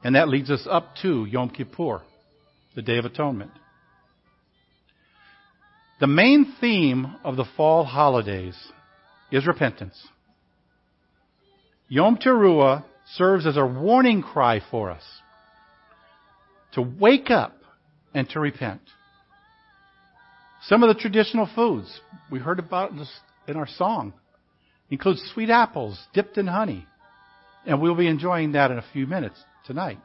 And 0.02 0.14
that 0.14 0.30
leads 0.30 0.50
us 0.50 0.66
up 0.68 0.94
to 1.02 1.26
Yom 1.26 1.50
Kippur, 1.50 2.00
the 2.74 2.80
Day 2.80 2.96
of 2.96 3.04
Atonement. 3.04 3.50
The 6.00 6.06
main 6.06 6.54
theme 6.60 7.14
of 7.24 7.36
the 7.36 7.44
fall 7.58 7.84
holidays 7.84 8.56
is 9.30 9.46
repentance. 9.46 10.02
Yom 11.88 12.16
Teruah 12.16 12.84
serves 13.16 13.46
as 13.46 13.58
a 13.58 13.66
warning 13.66 14.22
cry 14.22 14.62
for 14.70 14.90
us 14.90 15.04
to 16.72 16.80
wake 16.80 17.30
up 17.30 17.54
and 18.14 18.26
to 18.30 18.40
repent. 18.40 18.80
Some 20.62 20.82
of 20.82 20.88
the 20.88 21.00
traditional 21.00 21.48
foods 21.54 22.00
we 22.30 22.38
heard 22.38 22.58
about 22.58 22.92
in 23.46 23.56
our 23.56 23.68
song 23.68 24.14
include 24.88 25.18
sweet 25.34 25.50
apples 25.50 26.00
dipped 26.14 26.38
in 26.38 26.46
honey. 26.46 26.86
And 27.66 27.80
we'll 27.80 27.94
be 27.94 28.06
enjoying 28.06 28.52
that 28.52 28.70
in 28.70 28.78
a 28.78 28.84
few 28.94 29.06
minutes 29.06 29.42
tonight. 29.66 30.00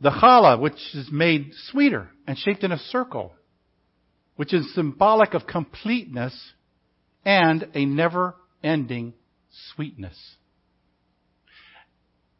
The 0.00 0.10
challah, 0.10 0.60
which 0.60 0.94
is 0.94 1.10
made 1.12 1.50
sweeter 1.70 2.08
and 2.26 2.38
shaped 2.38 2.64
in 2.64 2.72
a 2.72 2.78
circle, 2.78 3.32
which 4.36 4.54
is 4.54 4.74
symbolic 4.74 5.34
of 5.34 5.46
completeness 5.46 6.52
and 7.24 7.68
a 7.74 7.84
never 7.84 8.36
ending 8.62 9.14
sweetness. 9.74 10.16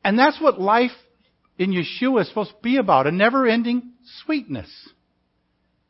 And 0.05 0.19
that's 0.19 0.41
what 0.41 0.61
life 0.61 0.93
in 1.59 1.73
Yeshua 1.73 2.21
is 2.23 2.29
supposed 2.29 2.51
to 2.51 2.57
be 2.63 2.77
about, 2.77 3.07
a 3.07 3.11
never 3.11 3.47
ending 3.47 3.93
sweetness. 4.25 4.71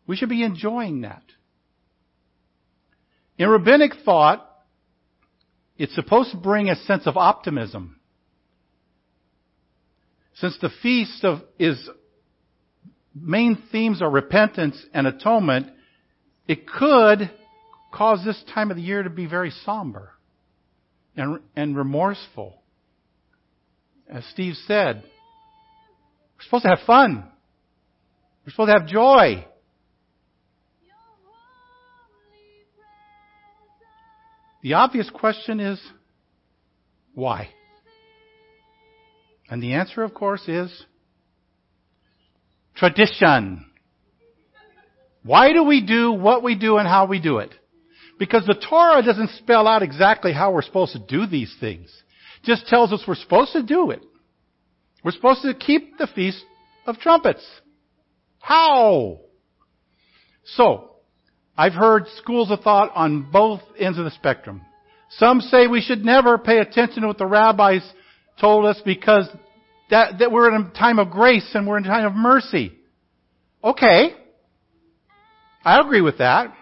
We 0.06 0.16
should 0.16 0.28
be 0.28 0.42
enjoying 0.42 1.02
that. 1.02 1.22
In 3.36 3.48
rabbinic 3.48 3.92
thought, 4.04 4.48
it's 5.76 5.94
supposed 5.94 6.30
to 6.30 6.38
bring 6.38 6.70
a 6.70 6.76
sense 6.76 7.06
of 7.06 7.16
optimism. 7.16 8.00
Since 10.36 10.56
the 10.60 10.70
feast 10.82 11.24
of 11.24 11.40
is 11.58 11.88
main 13.14 13.62
themes 13.72 14.00
are 14.02 14.10
repentance 14.10 14.82
and 14.94 15.06
atonement, 15.06 15.68
it 16.48 16.66
could 16.66 17.30
cause 17.92 18.22
this 18.24 18.42
time 18.54 18.70
of 18.70 18.76
the 18.76 18.82
year 18.82 19.02
to 19.02 19.10
be 19.10 19.26
very 19.26 19.50
somber 19.64 20.12
and, 21.16 21.40
and 21.54 21.76
remorseful. 21.76 22.60
As 24.08 24.24
Steve 24.32 24.54
said, 24.66 25.02
we're 25.02 26.44
supposed 26.44 26.64
to 26.64 26.70
have 26.70 26.86
fun. 26.86 27.24
We're 28.44 28.52
supposed 28.52 28.72
to 28.72 28.78
have 28.80 28.88
joy. 28.88 29.44
The 34.62 34.74
obvious 34.74 35.08
question 35.10 35.60
is, 35.60 35.80
why? 37.14 37.48
And 39.48 39.62
the 39.62 39.74
answer, 39.74 40.02
of 40.02 40.12
course, 40.12 40.42
is 40.48 40.84
tradition. 42.74 43.64
Why 45.26 45.52
do 45.52 45.64
we 45.64 45.84
do 45.84 46.12
what 46.12 46.44
we 46.44 46.54
do 46.54 46.76
and 46.76 46.86
how 46.86 47.06
we 47.06 47.20
do 47.20 47.38
it? 47.38 47.50
Because 48.16 48.46
the 48.46 48.54
Torah 48.54 49.02
doesn't 49.02 49.30
spell 49.38 49.66
out 49.66 49.82
exactly 49.82 50.32
how 50.32 50.52
we're 50.52 50.62
supposed 50.62 50.92
to 50.92 51.00
do 51.00 51.26
these 51.26 51.54
things. 51.58 51.90
It 52.42 52.46
just 52.46 52.68
tells 52.68 52.92
us 52.92 53.02
we're 53.06 53.16
supposed 53.16 53.52
to 53.52 53.62
do 53.64 53.90
it. 53.90 54.02
We're 55.02 55.10
supposed 55.10 55.42
to 55.42 55.52
keep 55.52 55.98
the 55.98 56.06
Feast 56.06 56.44
of 56.86 56.98
Trumpets. 56.98 57.44
How? 58.38 59.18
So, 60.44 60.92
I've 61.58 61.74
heard 61.74 62.06
schools 62.18 62.52
of 62.52 62.60
thought 62.60 62.92
on 62.94 63.28
both 63.32 63.62
ends 63.76 63.98
of 63.98 64.04
the 64.04 64.12
spectrum. 64.12 64.62
Some 65.10 65.40
say 65.40 65.66
we 65.66 65.80
should 65.80 66.04
never 66.04 66.38
pay 66.38 66.58
attention 66.58 67.02
to 67.02 67.08
what 67.08 67.18
the 67.18 67.26
rabbis 67.26 67.82
told 68.40 68.64
us 68.64 68.80
because 68.84 69.28
that, 69.90 70.20
that 70.20 70.30
we're 70.30 70.54
in 70.54 70.62
a 70.62 70.70
time 70.70 71.00
of 71.00 71.10
grace 71.10 71.50
and 71.54 71.66
we're 71.66 71.78
in 71.78 71.84
a 71.84 71.88
time 71.88 72.06
of 72.06 72.14
mercy. 72.14 72.72
Okay. 73.64 74.14
I 75.66 75.80
agree 75.80 76.00
with 76.00 76.18
that. 76.18 76.54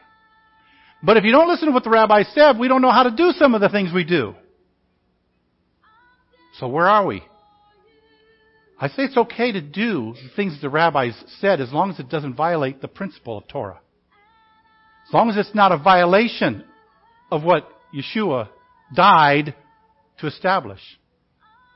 But 1.02 1.18
if 1.18 1.25
you 1.25 1.32
don't 1.32 1.46
listen 1.46 1.66
to 1.66 1.73
what 1.73 1.84
the 1.84 1.90
rabbi 1.90 2.23
said, 2.23 2.58
we 2.58 2.68
don't 2.68 2.80
know 2.80 2.90
how 2.90 3.02
to 3.02 3.11
do 3.11 3.32
some 3.32 3.54
of 3.54 3.61
the 3.61 3.68
things 3.68 3.92
we 3.92 4.04
do. 4.04 4.34
So 6.58 6.68
where 6.68 6.88
are 6.88 7.04
we? 7.04 7.23
I 8.80 8.88
say 8.88 9.02
it's 9.02 9.16
okay 9.16 9.52
to 9.52 9.61
do 9.61 10.14
the 10.14 10.30
things 10.34 10.58
the 10.62 10.70
rabbis 10.70 11.12
said 11.38 11.61
as 11.61 11.70
long 11.70 11.90
as 11.90 11.99
it 11.99 12.08
doesn't 12.08 12.34
violate 12.34 12.80
the 12.80 12.88
principle 12.88 13.37
of 13.37 13.46
Torah. 13.46 13.80
As 15.06 15.12
long 15.12 15.28
as 15.28 15.37
it's 15.37 15.54
not 15.54 15.70
a 15.70 15.76
violation 15.76 16.64
of 17.30 17.44
what 17.44 17.68
Yeshua 17.94 18.49
died 18.96 19.54
to 20.20 20.26
establish. 20.26 20.80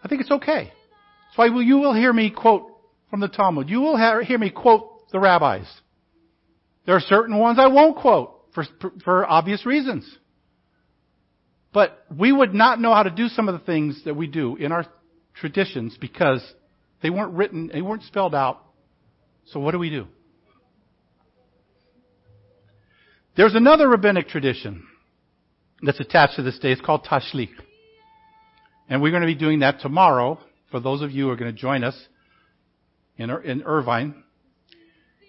I 0.03 0.09
think 0.09 0.23
it's 0.23 0.31
okay. 0.31 0.73
That's 1.27 1.37
why 1.37 1.61
you 1.61 1.77
will 1.77 1.95
hear 1.95 2.13
me 2.13 2.31
quote 2.31 2.73
from 3.11 3.21
the 3.21 3.29
Talmud. 3.29 3.69
You 3.69 3.81
will 3.81 3.99
hear 3.99 4.39
me 4.39 4.49
quote 4.49 5.11
the 5.13 5.21
rabbis. 5.21 5.67
There 6.89 6.97
are 6.97 7.01
certain 7.01 7.37
ones 7.37 7.59
I 7.61 7.67
won't 7.67 7.99
quote 7.99 8.47
for, 8.55 8.65
for 9.05 9.27
obvious 9.31 9.67
reasons. 9.67 10.11
But 11.71 12.03
we 12.17 12.33
would 12.33 12.55
not 12.55 12.81
know 12.81 12.95
how 12.95 13.03
to 13.03 13.11
do 13.11 13.29
some 13.29 13.47
of 13.47 13.61
the 13.61 13.67
things 13.67 14.05
that 14.07 14.17
we 14.17 14.27
do 14.27 14.57
in 14.57 14.73
our 14.73 14.87
traditions 15.35 15.99
because 16.01 16.43
they 17.03 17.11
weren't 17.11 17.35
written, 17.35 17.69
they 17.71 17.83
weren't 17.83 18.05
spelled 18.05 18.35
out. 18.35 18.65
So 19.49 19.61
what 19.61 19.73
do 19.73 19.79
we 19.79 19.91
do? 19.91 20.07
There's 23.37 23.55
another 23.55 23.87
rabbinic 23.87 24.29
tradition 24.29 24.87
that's 25.83 26.01
attached 26.01 26.37
to 26.37 26.43
this 26.43 26.59
day. 26.59 26.73
It's 26.73 26.81
called 26.81 27.05
Tashlich. 27.05 27.51
And 28.89 29.03
we're 29.03 29.11
going 29.11 29.21
to 29.21 29.27
be 29.27 29.35
doing 29.35 29.59
that 29.59 29.81
tomorrow 29.81 30.41
for 30.71 30.81
those 30.81 31.03
of 31.03 31.11
you 31.11 31.25
who 31.25 31.31
are 31.33 31.37
going 31.37 31.55
to 31.55 31.61
join 31.61 31.85
us 31.85 32.03
in, 33.19 33.29
in 33.29 33.63
Irvine. 33.65 34.25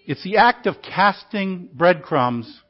It's 0.06 0.22
the 0.24 0.38
act 0.38 0.66
of 0.66 0.76
casting 0.82 1.68
breadcrumbs 1.72 2.60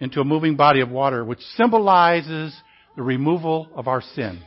into 0.00 0.20
a 0.20 0.24
moving 0.24 0.56
body 0.56 0.80
of 0.80 0.90
water, 0.90 1.24
which 1.24 1.40
symbolizes 1.56 2.54
the 2.96 3.02
removal 3.02 3.68
of 3.74 3.86
our 3.86 4.00
sins. 4.00 4.42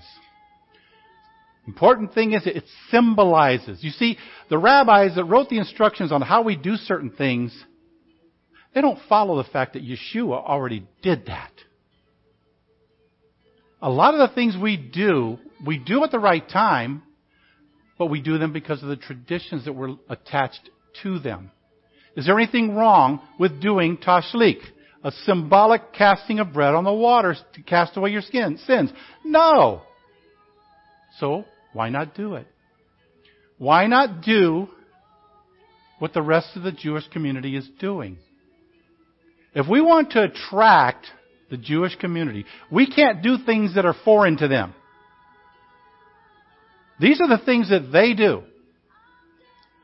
Important 1.66 2.14
thing 2.14 2.34
is 2.34 2.46
it 2.46 2.66
symbolizes. 2.92 3.84
You 3.84 3.92
see, 3.92 4.18
the 4.50 4.58
rabbis 4.58 5.16
that 5.16 5.24
wrote 5.24 5.50
the 5.50 5.60
instructions 5.60 6.12
on 6.12 6.22
how 6.22 6.42
we 6.42 6.58
do 6.58 6.76
certain 6.76 7.10
things, 7.10 7.58
they 8.76 8.82
don't 8.82 9.00
follow 9.08 9.42
the 9.42 9.50
fact 9.50 9.74
that 9.74 9.84
Yeshua 9.84 10.44
already 10.44 10.86
did 11.02 11.28
that. 11.28 11.52
A 13.82 13.90
lot 13.90 14.14
of 14.14 14.30
the 14.30 14.36
things 14.36 14.56
we 14.62 14.76
do, 14.76 15.38
we 15.66 15.78
do 15.78 16.04
at 16.04 16.12
the 16.12 16.20
right 16.20 16.48
time, 16.48 17.04
but 17.98 18.08
we 18.08 18.22
do 18.22 18.38
them 18.38 18.52
because 18.52 18.82
of 18.82 18.90
the 18.90 18.96
traditions 18.98 19.66
that 19.66 19.74
were 19.74 19.96
attached 20.10 20.70
to 21.04 21.20
them. 21.20 21.52
Is 22.16 22.26
there 22.26 22.38
anything 22.40 22.76
wrong 22.76 23.22
with 23.40 23.62
doing 23.62 23.98
tashlich? 23.98 24.62
A 25.04 25.12
symbolic 25.26 25.94
casting 25.94 26.40
of 26.40 26.54
bread 26.54 26.74
on 26.74 26.84
the 26.84 26.94
waters 26.94 27.42
to 27.56 27.62
cast 27.62 27.98
away 27.98 28.12
your 28.12 28.22
skin, 28.22 28.58
sins. 28.66 28.92
No! 29.26 29.82
So, 31.20 31.46
why 31.74 31.90
not 31.90 32.16
do 32.16 32.36
it? 32.36 32.48
Why 33.58 33.88
not 33.88 34.22
do 34.22 34.68
what 36.00 36.14
the 36.14 36.22
rest 36.22 36.56
of 36.56 36.64
the 36.64 36.72
Jewish 36.72 37.08
community 37.10 37.56
is 37.56 37.68
doing? 37.80 38.18
If 39.56 39.68
we 39.68 39.82
want 39.82 40.12
to 40.12 40.24
attract 40.24 41.08
the 41.50 41.58
Jewish 41.58 41.96
community, 41.98 42.46
we 42.72 42.88
can't 42.90 43.22
do 43.22 43.38
things 43.46 43.76
that 43.76 43.86
are 43.86 43.96
foreign 44.06 44.38
to 44.38 44.48
them. 44.48 44.74
These 47.00 47.20
are 47.22 47.28
the 47.28 47.44
things 47.44 47.70
that 47.70 47.92
they 47.92 48.14
do. 48.14 48.44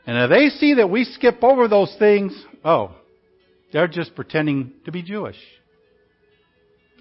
And 0.09 0.17
if 0.17 0.29
they 0.29 0.49
see 0.57 0.73
that 0.75 0.89
we 0.89 1.03
skip 1.03 1.43
over 1.43 1.67
those 1.67 1.95
things, 1.99 2.33
oh, 2.65 2.95
they're 3.71 3.87
just 3.87 4.15
pretending 4.15 4.73
to 4.85 4.91
be 4.91 5.03
Jewish. 5.03 5.37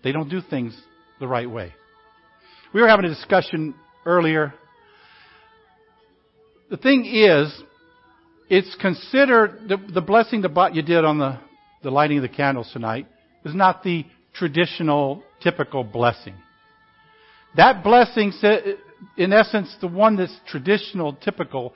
They 0.05 0.12
don't 0.12 0.29
do 0.29 0.43
things 0.43 0.79
the 1.19 1.27
right 1.27 1.50
way. 1.50 1.73
We 2.75 2.83
were 2.83 2.88
having 2.88 3.07
a 3.07 3.09
discussion 3.09 3.75
earlier 4.05 4.53
the 6.71 6.77
thing 6.77 7.07
is, 7.07 7.62
it's 8.50 8.75
considered 8.81 9.69
the, 9.69 9.79
the 9.93 10.00
blessing 10.00 10.43
that 10.43 10.75
you 10.75 10.83
did 10.83 11.05
on 11.05 11.19
the, 11.19 11.38
the 11.83 11.91
lighting 11.91 12.19
of 12.19 12.23
the 12.23 12.29
candles 12.29 12.71
tonight 12.73 13.07
is 13.45 13.55
not 13.55 13.83
the 13.83 14.05
traditional, 14.35 15.23
typical 15.43 15.85
blessing. 15.85 16.35
That 17.57 17.83
blessing, 17.83 18.33
in 19.17 19.33
essence, 19.33 19.75
the 19.81 19.88
one 19.88 20.16
that's 20.16 20.37
traditional, 20.47 21.14
typical, 21.14 21.73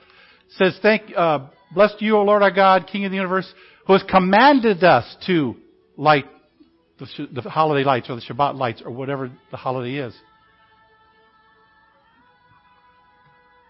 says, 0.49 0.77
"Thank, 0.81 1.03
uh, 1.15 1.47
blessed 1.73 2.01
you, 2.01 2.17
O 2.17 2.23
Lord 2.23 2.41
our 2.41 2.51
God, 2.51 2.87
King 2.87 3.05
of 3.05 3.11
the 3.11 3.17
universe, 3.17 3.51
who 3.87 3.93
has 3.93 4.03
commanded 4.03 4.83
us 4.83 5.17
to 5.27 5.55
light 5.97 6.25
the, 6.99 7.27
the 7.31 7.41
holiday 7.41 7.83
lights 7.83 8.09
or 8.09 8.15
the 8.15 8.21
Shabbat 8.21 8.55
lights 8.55 8.81
or 8.83 8.91
whatever 8.91 9.31
the 9.51 9.57
holiday 9.57 9.97
is." 9.97 10.15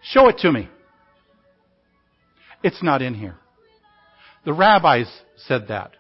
Show 0.04 0.28
it 0.28 0.40
to 0.40 0.52
me. 0.52 0.68
It's 2.62 2.84
not 2.84 3.02
in 3.02 3.14
here. 3.14 3.36
The 4.46 4.54
rabbis 4.54 5.08
said 5.48 5.68
that. 5.70 5.92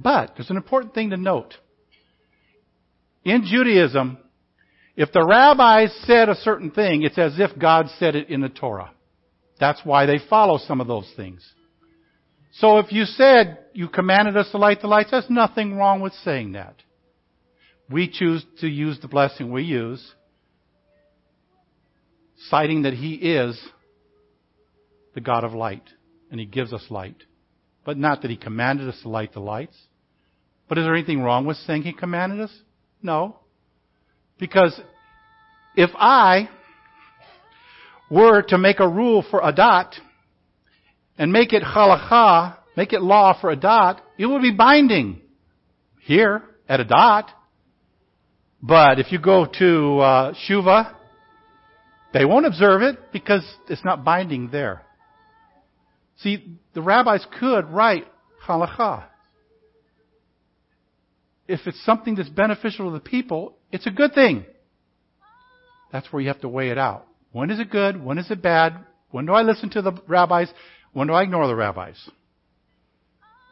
But 0.00 0.32
there's 0.36 0.50
an 0.50 0.56
important 0.56 0.94
thing 0.94 1.10
to 1.10 1.16
note. 1.16 1.54
In 3.24 3.44
Judaism, 3.44 4.18
if 4.96 5.12
the 5.12 5.24
rabbis 5.24 5.94
said 6.04 6.28
a 6.28 6.34
certain 6.36 6.70
thing, 6.70 7.02
it's 7.02 7.18
as 7.18 7.38
if 7.38 7.58
God 7.58 7.86
said 7.98 8.16
it 8.16 8.28
in 8.28 8.40
the 8.40 8.48
Torah. 8.48 8.90
That's 9.60 9.80
why 9.84 10.06
they 10.06 10.18
follow 10.18 10.58
some 10.58 10.80
of 10.80 10.86
those 10.86 11.12
things. 11.16 11.46
So 12.54 12.78
if 12.78 12.90
you 12.90 13.04
said 13.04 13.58
you 13.74 13.88
commanded 13.88 14.36
us 14.36 14.50
to 14.50 14.58
light 14.58 14.80
the 14.80 14.88
lights, 14.88 15.10
there's 15.10 15.28
nothing 15.28 15.76
wrong 15.76 16.00
with 16.00 16.14
saying 16.24 16.52
that. 16.52 16.76
We 17.88 18.08
choose 18.08 18.44
to 18.60 18.68
use 18.68 18.98
the 19.00 19.08
blessing 19.08 19.52
we 19.52 19.64
use, 19.64 20.14
citing 22.48 22.82
that 22.82 22.94
He 22.94 23.14
is 23.14 23.60
the 25.14 25.20
God 25.20 25.44
of 25.44 25.52
light, 25.52 25.84
and 26.30 26.40
He 26.40 26.46
gives 26.46 26.72
us 26.72 26.84
light. 26.88 27.16
But 27.84 27.98
not 27.98 28.22
that 28.22 28.30
He 28.30 28.36
commanded 28.36 28.88
us 28.88 29.00
to 29.02 29.08
light 29.08 29.32
the 29.32 29.40
lights. 29.40 29.76
But 30.68 30.78
is 30.78 30.84
there 30.84 30.94
anything 30.94 31.20
wrong 31.20 31.46
with 31.46 31.56
saying 31.58 31.82
He 31.82 31.92
commanded 31.92 32.40
us? 32.40 32.52
No. 33.02 33.36
Because 34.38 34.80
if 35.76 35.90
I 35.96 36.48
were 38.10 38.42
to 38.42 38.58
make 38.58 38.80
a 38.80 38.88
rule 38.88 39.24
for 39.30 39.40
Adat 39.40 39.92
and 41.16 41.32
make 41.32 41.52
it 41.52 41.62
halacha, 41.62 42.56
make 42.76 42.92
it 42.92 43.00
law 43.00 43.38
for 43.40 43.54
Adat, 43.54 44.00
it 44.18 44.26
would 44.26 44.42
be 44.42 44.50
binding 44.50 45.20
here 46.02 46.42
at 46.68 46.80
Adat. 46.80 47.28
But 48.62 48.98
if 48.98 49.12
you 49.12 49.18
go 49.18 49.46
to 49.58 49.98
uh, 50.00 50.34
Shuva, 50.48 50.94
they 52.12 52.24
won't 52.24 52.46
observe 52.46 52.82
it 52.82 53.12
because 53.12 53.42
it's 53.68 53.84
not 53.84 54.04
binding 54.04 54.50
there. 54.50 54.82
See, 56.18 56.58
the 56.74 56.82
rabbis 56.82 57.24
could 57.38 57.68
write 57.70 58.06
halakha. 58.46 59.04
If 61.48 61.60
it's 61.66 61.82
something 61.84 62.14
that's 62.16 62.28
beneficial 62.28 62.86
to 62.86 62.92
the 62.92 63.00
people, 63.00 63.56
it's 63.72 63.86
a 63.86 63.90
good 63.90 64.14
thing. 64.14 64.44
That's 65.92 66.12
where 66.12 66.20
you 66.20 66.28
have 66.28 66.40
to 66.42 66.48
weigh 66.48 66.70
it 66.70 66.78
out. 66.78 67.06
When 67.32 67.50
is 67.50 67.60
it 67.60 67.70
good? 67.70 68.02
When 68.02 68.18
is 68.18 68.30
it 68.30 68.42
bad? 68.42 68.74
When 69.10 69.26
do 69.26 69.32
I 69.32 69.42
listen 69.42 69.70
to 69.70 69.82
the 69.82 69.92
rabbis? 70.06 70.52
When 70.92 71.06
do 71.06 71.14
I 71.14 71.22
ignore 71.22 71.46
the 71.46 71.56
rabbis? 71.56 71.96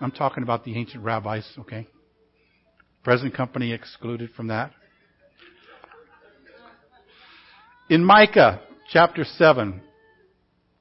I'm 0.01 0.11
talking 0.13 0.43
about 0.43 0.65
the 0.65 0.77
ancient 0.77 1.05
rabbis, 1.05 1.47
okay? 1.59 1.87
Present 3.05 3.35
company 3.35 3.73
excluded 3.73 4.31
from 4.31 4.49
that. 4.49 4.73
In 7.89 8.05
Micah 8.05 8.61
chapter 8.91 9.25
7, 9.25 9.81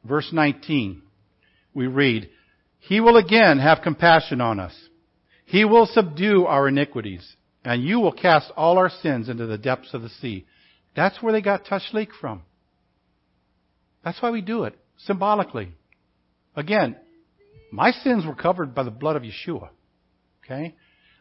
verse 0.04 0.30
19, 0.32 1.02
we 1.74 1.88
read, 1.88 2.30
He 2.80 3.00
will 3.00 3.18
again 3.18 3.60
have 3.60 3.82
compassion 3.82 4.42
on 4.42 4.60
us. 4.60 4.76
He 5.46 5.64
will 5.64 5.86
subdue 5.86 6.46
our 6.46 6.68
iniquities, 6.68 7.36
and 7.64 7.82
you 7.82 8.00
will 8.00 8.12
cast 8.12 8.52
all 8.58 8.78
our 8.78 8.90
sins 8.90 9.30
into 9.30 9.46
the 9.46 9.58
depths 9.58 9.94
of 9.94 10.02
the 10.02 10.10
sea. 10.10 10.46
That's 10.96 11.22
where 11.22 11.32
they 11.32 11.42
got 11.42 11.64
tashlich 11.66 12.10
from. 12.20 12.42
That's 14.08 14.22
why 14.22 14.30
we 14.30 14.40
do 14.40 14.64
it, 14.64 14.74
symbolically. 15.00 15.74
Again, 16.56 16.96
my 17.74 17.92
sins 17.92 18.26
were 18.26 18.36
covered 18.36 18.74
by 18.74 18.84
the 18.84 18.90
blood 18.90 19.18
of 19.18 19.24
Yeshua. 19.24 19.68
Okay? 20.46 20.76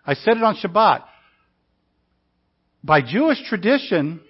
I 0.06 0.14
said 0.14 0.36
it 0.36 0.44
on 0.44 0.54
Shabbat. 0.54 1.02
By 2.84 3.00
Jewish 3.02 3.42
tradition, 3.48 4.20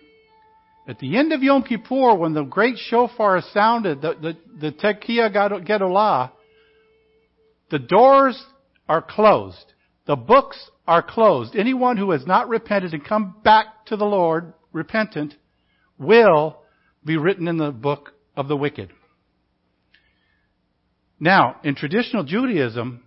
at 0.89 0.99
the 1.01 1.19
end 1.19 1.35
of 1.35 1.43
Yom 1.43 1.65
Kippur, 1.65 2.15
when 2.15 2.33
the 2.33 2.45
great 2.45 2.79
shofar 2.79 3.37
is 3.37 3.53
sounded, 3.53 4.01
the, 4.01 4.15
the, 4.15 4.71
the 4.71 4.73
Gedolah, 4.73 6.33
the 7.71 7.79
doors 7.79 8.43
are 8.89 9.03
closed. 9.03 9.75
The 10.07 10.17
books 10.17 10.71
are 10.89 11.03
closed. 11.03 11.55
Anyone 11.55 11.99
who 11.99 12.13
has 12.13 12.27
not 12.27 12.49
repented 12.49 12.95
and 12.95 13.05
come 13.05 13.35
back 13.45 13.85
to 13.89 13.99
the 13.99 14.07
Lord, 14.07 14.55
repentant, 14.73 15.35
will 15.99 16.57
be 17.05 17.19
written 17.19 17.49
in 17.49 17.59
the 17.59 17.71
book 17.71 18.15
of 18.37 18.49
the 18.49 18.57
wicked. 18.57 18.93
Now, 21.19 21.57
in 21.65 21.75
traditional 21.75 22.25
Judaism, 22.25 23.03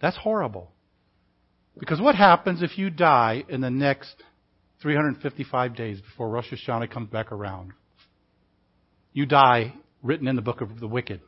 that's 0.00 0.16
horrible. 0.16 0.70
Because 1.78 2.00
what 2.00 2.14
happens 2.14 2.62
if 2.62 2.76
you 2.76 2.90
die 2.90 3.44
in 3.48 3.60
the 3.60 3.70
next 3.70 4.22
355 4.82 5.74
days 5.74 6.00
before 6.00 6.28
Rosh 6.28 6.52
Hashanah 6.52 6.90
comes 6.90 7.10
back 7.10 7.32
around. 7.32 7.72
You 9.12 9.26
die 9.26 9.74
written 10.02 10.28
in 10.28 10.36
the 10.36 10.42
book 10.42 10.60
of 10.60 10.78
the 10.78 10.86
wicked. 10.86 11.20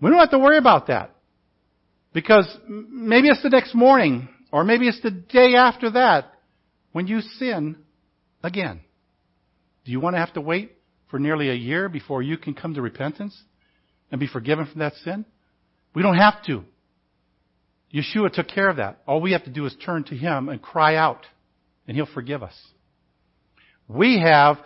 We 0.00 0.10
don't 0.10 0.18
have 0.18 0.30
to 0.30 0.38
worry 0.38 0.58
about 0.58 0.86
that. 0.86 1.14
Because 2.12 2.46
maybe 2.68 3.28
it's 3.28 3.42
the 3.42 3.48
next 3.48 3.74
morning, 3.74 4.28
or 4.50 4.64
maybe 4.64 4.86
it's 4.86 5.00
the 5.00 5.10
day 5.10 5.54
after 5.54 5.90
that, 5.92 6.32
when 6.92 7.06
you 7.06 7.20
sin 7.20 7.76
again. 8.42 8.80
Do 9.84 9.92
you 9.92 10.00
want 10.00 10.14
to 10.14 10.20
have 10.20 10.34
to 10.34 10.40
wait 10.40 10.72
for 11.12 11.18
nearly 11.18 11.50
a 11.50 11.54
year 11.54 11.90
before 11.90 12.22
you 12.22 12.38
can 12.38 12.54
come 12.54 12.72
to 12.72 12.80
repentance 12.80 13.38
and 14.10 14.18
be 14.18 14.26
forgiven 14.26 14.64
from 14.64 14.78
that 14.78 14.94
sin? 15.04 15.26
We 15.94 16.02
don't 16.02 16.16
have 16.16 16.42
to. 16.46 16.64
Yeshua 17.94 18.32
took 18.32 18.48
care 18.48 18.70
of 18.70 18.78
that. 18.78 19.02
All 19.06 19.20
we 19.20 19.32
have 19.32 19.44
to 19.44 19.50
do 19.50 19.66
is 19.66 19.76
turn 19.84 20.04
to 20.04 20.16
Him 20.16 20.48
and 20.48 20.60
cry 20.60 20.96
out, 20.96 21.26
and 21.86 21.94
He'll 21.94 22.06
forgive 22.06 22.42
us. 22.42 22.54
We 23.86 24.20
have 24.20 24.56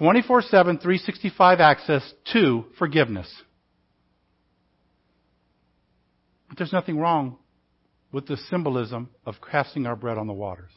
24-7, 0.00 0.22
365 0.50 1.60
access 1.60 2.14
to 2.32 2.64
forgiveness. 2.78 3.30
But 6.48 6.56
there's 6.56 6.72
nothing 6.72 6.98
wrong 6.98 7.36
with 8.10 8.26
the 8.26 8.38
symbolism 8.48 9.10
of 9.26 9.34
casting 9.52 9.84
our 9.84 9.96
bread 9.96 10.16
on 10.16 10.26
the 10.28 10.32
waters. 10.32 10.72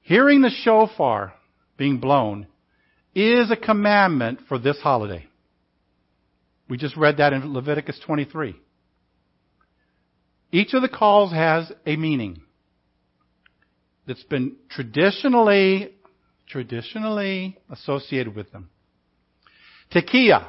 Hearing 0.00 0.42
the 0.42 0.50
shofar 0.50 1.34
being 1.76 1.98
blown 1.98 2.48
is 3.14 3.50
a 3.50 3.56
commandment 3.56 4.40
for 4.48 4.58
this 4.58 4.78
holiday. 4.80 5.26
We 6.68 6.76
just 6.76 6.96
read 6.96 7.16
that 7.18 7.32
in 7.32 7.52
Leviticus 7.52 7.98
23. 8.04 8.54
Each 10.52 10.74
of 10.74 10.82
the 10.82 10.88
calls 10.88 11.32
has 11.32 11.70
a 11.86 11.96
meaning 11.96 12.42
that's 14.06 14.24
been 14.24 14.56
traditionally, 14.70 15.94
traditionally 16.48 17.58
associated 17.70 18.34
with 18.34 18.50
them. 18.52 18.70
Tekiah 19.92 20.48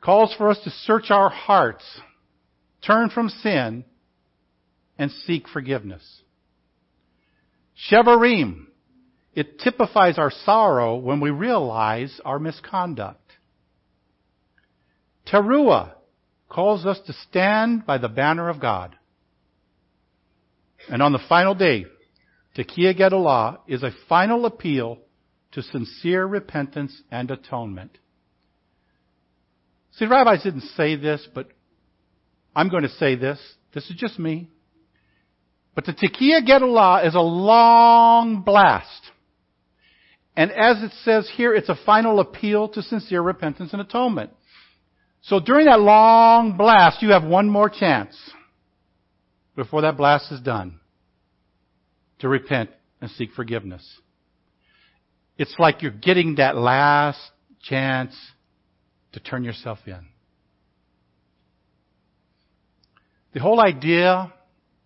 calls 0.00 0.34
for 0.36 0.50
us 0.50 0.58
to 0.64 0.70
search 0.70 1.10
our 1.10 1.30
hearts, 1.30 1.84
turn 2.86 3.08
from 3.08 3.28
sin, 3.28 3.84
and 4.98 5.10
seek 5.10 5.48
forgiveness. 5.48 6.22
Shevarim, 7.90 8.66
it 9.34 9.58
typifies 9.60 10.18
our 10.18 10.30
sorrow 10.44 10.96
when 10.96 11.20
we 11.20 11.30
realize 11.30 12.20
our 12.24 12.38
misconduct. 12.38 13.20
Teruah 15.26 15.92
calls 16.48 16.86
us 16.86 17.00
to 17.06 17.12
stand 17.28 17.84
by 17.86 17.98
the 17.98 18.08
banner 18.08 18.48
of 18.48 18.60
God. 18.60 18.96
And 20.88 21.02
on 21.02 21.12
the 21.12 21.20
final 21.28 21.54
day, 21.54 21.86
Tekiah 22.56 22.96
Gedolah 22.96 23.58
is 23.66 23.82
a 23.82 23.90
final 24.08 24.46
appeal 24.46 24.98
to 25.52 25.62
sincere 25.62 26.24
repentance 26.24 27.02
and 27.10 27.30
atonement. 27.30 27.98
See, 29.92 30.06
rabbis 30.06 30.42
didn't 30.42 30.62
say 30.76 30.96
this, 30.96 31.26
but 31.34 31.48
I'm 32.54 32.68
going 32.68 32.82
to 32.82 32.88
say 32.88 33.16
this. 33.16 33.38
This 33.72 33.84
is 33.90 33.96
just 33.96 34.18
me. 34.18 34.48
But 35.74 35.86
the 35.86 35.92
Tekiah 35.92 36.46
Gedolah 36.46 37.06
is 37.06 37.14
a 37.14 37.20
long 37.20 38.42
blast. 38.42 39.03
And 40.36 40.50
as 40.50 40.82
it 40.82 40.92
says 41.04 41.30
here, 41.36 41.54
it's 41.54 41.68
a 41.68 41.78
final 41.86 42.20
appeal 42.20 42.68
to 42.70 42.82
sincere 42.82 43.22
repentance 43.22 43.72
and 43.72 43.80
atonement. 43.80 44.30
So 45.22 45.40
during 45.40 45.66
that 45.66 45.80
long 45.80 46.56
blast, 46.56 47.02
you 47.02 47.10
have 47.10 47.24
one 47.24 47.48
more 47.48 47.70
chance 47.70 48.16
before 49.56 49.82
that 49.82 49.96
blast 49.96 50.32
is 50.32 50.40
done 50.40 50.80
to 52.18 52.28
repent 52.28 52.70
and 53.00 53.10
seek 53.10 53.32
forgiveness. 53.32 54.00
It's 55.38 55.54
like 55.58 55.82
you're 55.82 55.90
getting 55.90 56.36
that 56.36 56.56
last 56.56 57.20
chance 57.62 58.14
to 59.12 59.20
turn 59.20 59.44
yourself 59.44 59.78
in. 59.86 60.06
The 63.32 63.40
whole 63.40 63.60
idea 63.60 64.32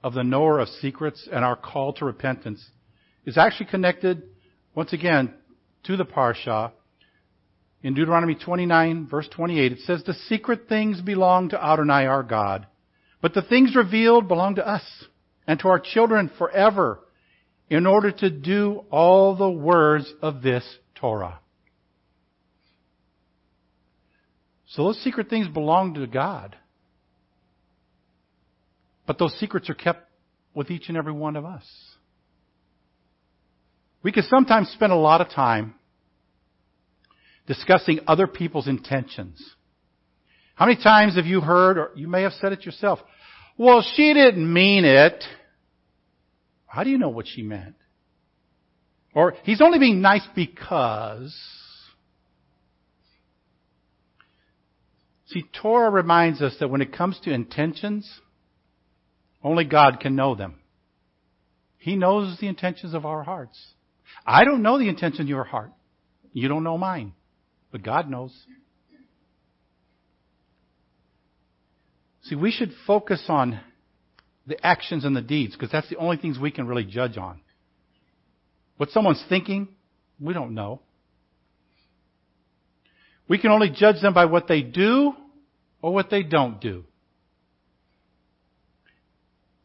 of 0.03 0.15
the 0.15 0.25
knower 0.25 0.61
of 0.61 0.69
secrets 0.69 1.29
and 1.31 1.45
our 1.45 1.57
call 1.57 1.93
to 1.95 2.05
repentance 2.05 2.65
is 3.27 3.37
actually 3.37 3.67
connected, 3.67 4.23
once 4.75 4.93
again, 4.93 5.35
to 5.89 5.97
the 5.97 6.05
Parsha. 6.05 6.71
In 7.83 7.95
Deuteronomy 7.95 8.35
29 8.35 9.09
verse 9.11 9.29
28, 9.35 9.73
it 9.73 9.79
says, 9.81 10.03
The 10.05 10.15
secret 10.29 10.69
things 10.69 11.01
belong 11.01 11.49
to 11.49 11.65
Adonai 11.65 12.07
our 12.07 12.23
God, 12.23 12.67
but 13.23 13.35
the 13.35 13.43
things 13.43 13.75
revealed 13.75 14.29
belong 14.29 14.57
to 14.57 14.69
us 14.69 14.83
and 15.47 15.59
to 15.61 15.69
our 15.69 15.81
children 15.81 16.31
forever 16.37 17.01
in 17.71 17.87
order 17.87 18.13
to 18.13 18.29
do 18.31 18.85
all 18.91 19.35
the 19.35 19.51
words 19.51 20.13
of 20.21 20.43
this 20.43 20.65
Torah. 20.95 21.41
So 24.67 24.85
those 24.85 25.03
secret 25.03 25.31
things 25.31 25.49
belong 25.49 25.95
to 25.95 26.07
God. 26.07 26.55
But 29.07 29.19
those 29.19 29.33
secrets 29.41 29.71
are 29.71 29.75
kept 29.75 30.07
with 30.55 30.71
each 30.71 30.89
and 30.89 30.99
every 30.99 31.13
one 31.13 31.37
of 31.37 31.47
us. 31.47 31.65
We 34.03 34.13
can 34.13 34.25
sometimes 34.25 34.69
spend 34.69 34.93
a 34.93 34.97
lot 34.97 35.23
of 35.23 35.31
time 35.31 35.75
discussing 37.49 37.99
other 38.07 38.29
people's 38.29 38.69
intentions. 38.69 39.43
How 40.55 40.67
many 40.67 40.81
times 40.81 41.17
have 41.17 41.27
you 41.27 41.41
heard, 41.41 41.79
or 41.79 41.91
you 41.97 42.07
may 42.07 42.23
have 42.23 42.33
said 42.35 42.53
it 42.53 42.65
yourself, 42.65 43.01
well, 43.57 43.85
she 43.97 44.15
didn't 44.15 44.53
mean 44.53 44.85
it. 44.85 45.25
How 46.67 46.85
do 46.85 46.91
you 46.91 46.99
know 46.99 47.09
what 47.09 47.27
she 47.27 47.43
meant? 47.43 47.75
Or 49.15 49.35
he's 49.43 49.61
only 49.61 49.79
being 49.79 50.01
nice 50.01 50.27
because. 50.37 51.37
See, 55.27 55.45
Torah 55.61 55.91
reminds 55.91 56.41
us 56.41 56.55
that 56.61 56.69
when 56.69 56.83
it 56.83 56.93
comes 56.93 57.19
to 57.25 57.33
intentions, 57.33 58.09
only 59.43 59.65
God 59.65 60.01
can 60.01 60.15
know 60.15 60.35
them. 60.35 60.57
He 61.79 61.97
knows 61.97 62.39
the 62.39 62.49
intentions 62.49 62.95
of 62.95 63.07
our 63.07 63.23
hearts. 63.23 63.59
I 64.27 64.45
don't 64.45 64.63
know 64.63 64.79
the 64.79 64.89
intention 64.89 65.23
of 65.23 65.29
your 65.29 65.45
heart. 65.45 65.73
You 66.33 66.49
don't 66.49 66.65
know 66.65 66.79
mine. 66.79 67.13
But 67.71 67.83
God 67.83 68.09
knows. 68.09 68.33
See, 72.23 72.35
we 72.35 72.51
should 72.51 72.73
focus 72.87 73.25
on 73.29 73.61
the 74.47 74.65
actions 74.65 75.05
and 75.05 75.15
the 75.15 75.23
deeds 75.23 75.55
because 75.55 75.71
that's 75.71 75.89
the 75.89 75.97
only 75.97 76.17
things 76.17 76.39
we 76.39 76.51
can 76.51 76.67
really 76.67 76.85
judge 76.85 77.17
on. 77.17 77.41
What 78.77 78.91
someone's 78.91 79.23
thinking, 79.29 79.69
we 80.21 80.35
don't 80.35 80.55
know. 80.55 80.81
We 83.29 83.39
can 83.39 83.51
only 83.51 83.71
judge 83.71 84.01
them 84.01 84.15
by 84.15 84.25
what 84.25 84.49
they 84.49 84.63
do 84.63 85.13
or 85.83 85.93
what 85.93 86.11
they 86.11 86.23
don't 86.23 86.61
do. 86.61 86.85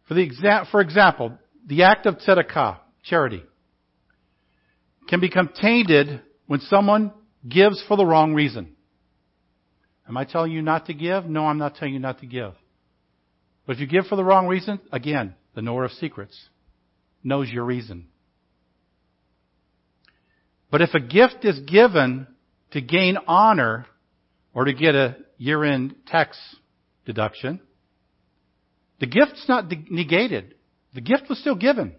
For, 0.08 0.16
the 0.16 0.30
exa- 0.30 0.70
for 0.70 0.82
example, 0.82 1.38
the 1.66 1.84
act 1.84 2.06
of 2.06 2.18
tzedakah, 2.18 2.80
charity, 3.04 3.44
can 5.08 5.22
become 5.22 5.50
tainted 5.50 6.22
when 6.46 6.60
someone 6.62 7.14
gives 7.48 7.84
for 7.88 7.98
the 7.98 8.06
wrong 8.06 8.34
reason. 8.34 8.76
Am 10.08 10.18
I 10.18 10.26
telling 10.26 10.52
you 10.52 10.62
not 10.62 10.88
to 10.88 10.94
give? 10.94 11.26
No, 11.26 11.46
I'm 11.46 11.58
not 11.58 11.76
telling 11.76 11.94
you 11.94 12.00
not 12.00 12.20
to 12.20 12.26
give. 12.26 12.54
But 13.66 13.76
if 13.76 13.80
you 13.80 13.88
give 13.88 14.06
for 14.08 14.16
the 14.16 14.24
wrong 14.24 14.48
reason, 14.48 14.80
again, 14.92 15.36
the 15.56 15.62
knower 15.62 15.86
of 15.86 15.92
secrets 15.92 16.38
knows 17.24 17.50
your 17.50 17.64
reason. 17.64 18.08
But 20.70 20.82
if 20.82 20.94
a 20.94 21.00
gift 21.00 21.44
is 21.46 21.60
given 21.60 22.28
to 22.72 22.82
gain 22.82 23.18
honor 23.28 23.86
or 24.54 24.66
to 24.66 24.74
get 24.74 24.96
a 24.96 25.18
year-end 25.38 25.96
tax 26.08 26.38
deduction, 27.06 27.62
the 29.00 29.06
gift's 29.06 29.46
not 29.48 29.72
negated. 29.90 30.56
The 30.94 31.02
gift 31.02 31.30
was 31.30 31.40
still 31.40 31.56
given. 31.56 31.96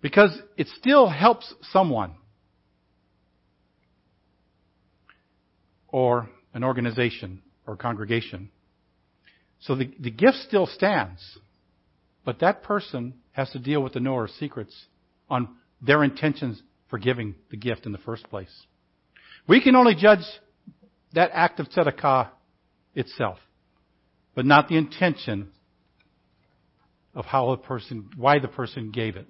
Because 0.00 0.38
it 0.56 0.68
still 0.78 1.08
helps 1.08 1.52
someone. 1.72 2.14
Or 5.94 6.28
an 6.52 6.64
organization 6.64 7.40
or 7.68 7.76
congregation. 7.76 8.50
So 9.60 9.76
the, 9.76 9.94
the 10.00 10.10
gift 10.10 10.38
still 10.38 10.66
stands. 10.66 11.20
But 12.24 12.40
that 12.40 12.64
person 12.64 13.14
has 13.30 13.48
to 13.50 13.60
deal 13.60 13.80
with 13.80 13.92
the 13.92 14.00
knower 14.00 14.24
of 14.24 14.30
secrets 14.30 14.74
on 15.30 15.50
their 15.80 16.02
intentions 16.02 16.60
for 16.90 16.98
giving 16.98 17.36
the 17.52 17.56
gift 17.56 17.86
in 17.86 17.92
the 17.92 17.98
first 17.98 18.28
place. 18.28 18.50
We 19.46 19.62
can 19.62 19.76
only 19.76 19.94
judge 19.94 20.24
that 21.12 21.30
act 21.32 21.60
of 21.60 21.68
tzedakah 21.68 22.30
itself, 22.96 23.38
but 24.34 24.44
not 24.44 24.66
the 24.66 24.76
intention 24.76 25.52
of 27.14 27.24
how 27.24 27.52
the 27.52 27.58
person, 27.58 28.10
why 28.16 28.40
the 28.40 28.48
person 28.48 28.90
gave 28.90 29.14
it. 29.14 29.28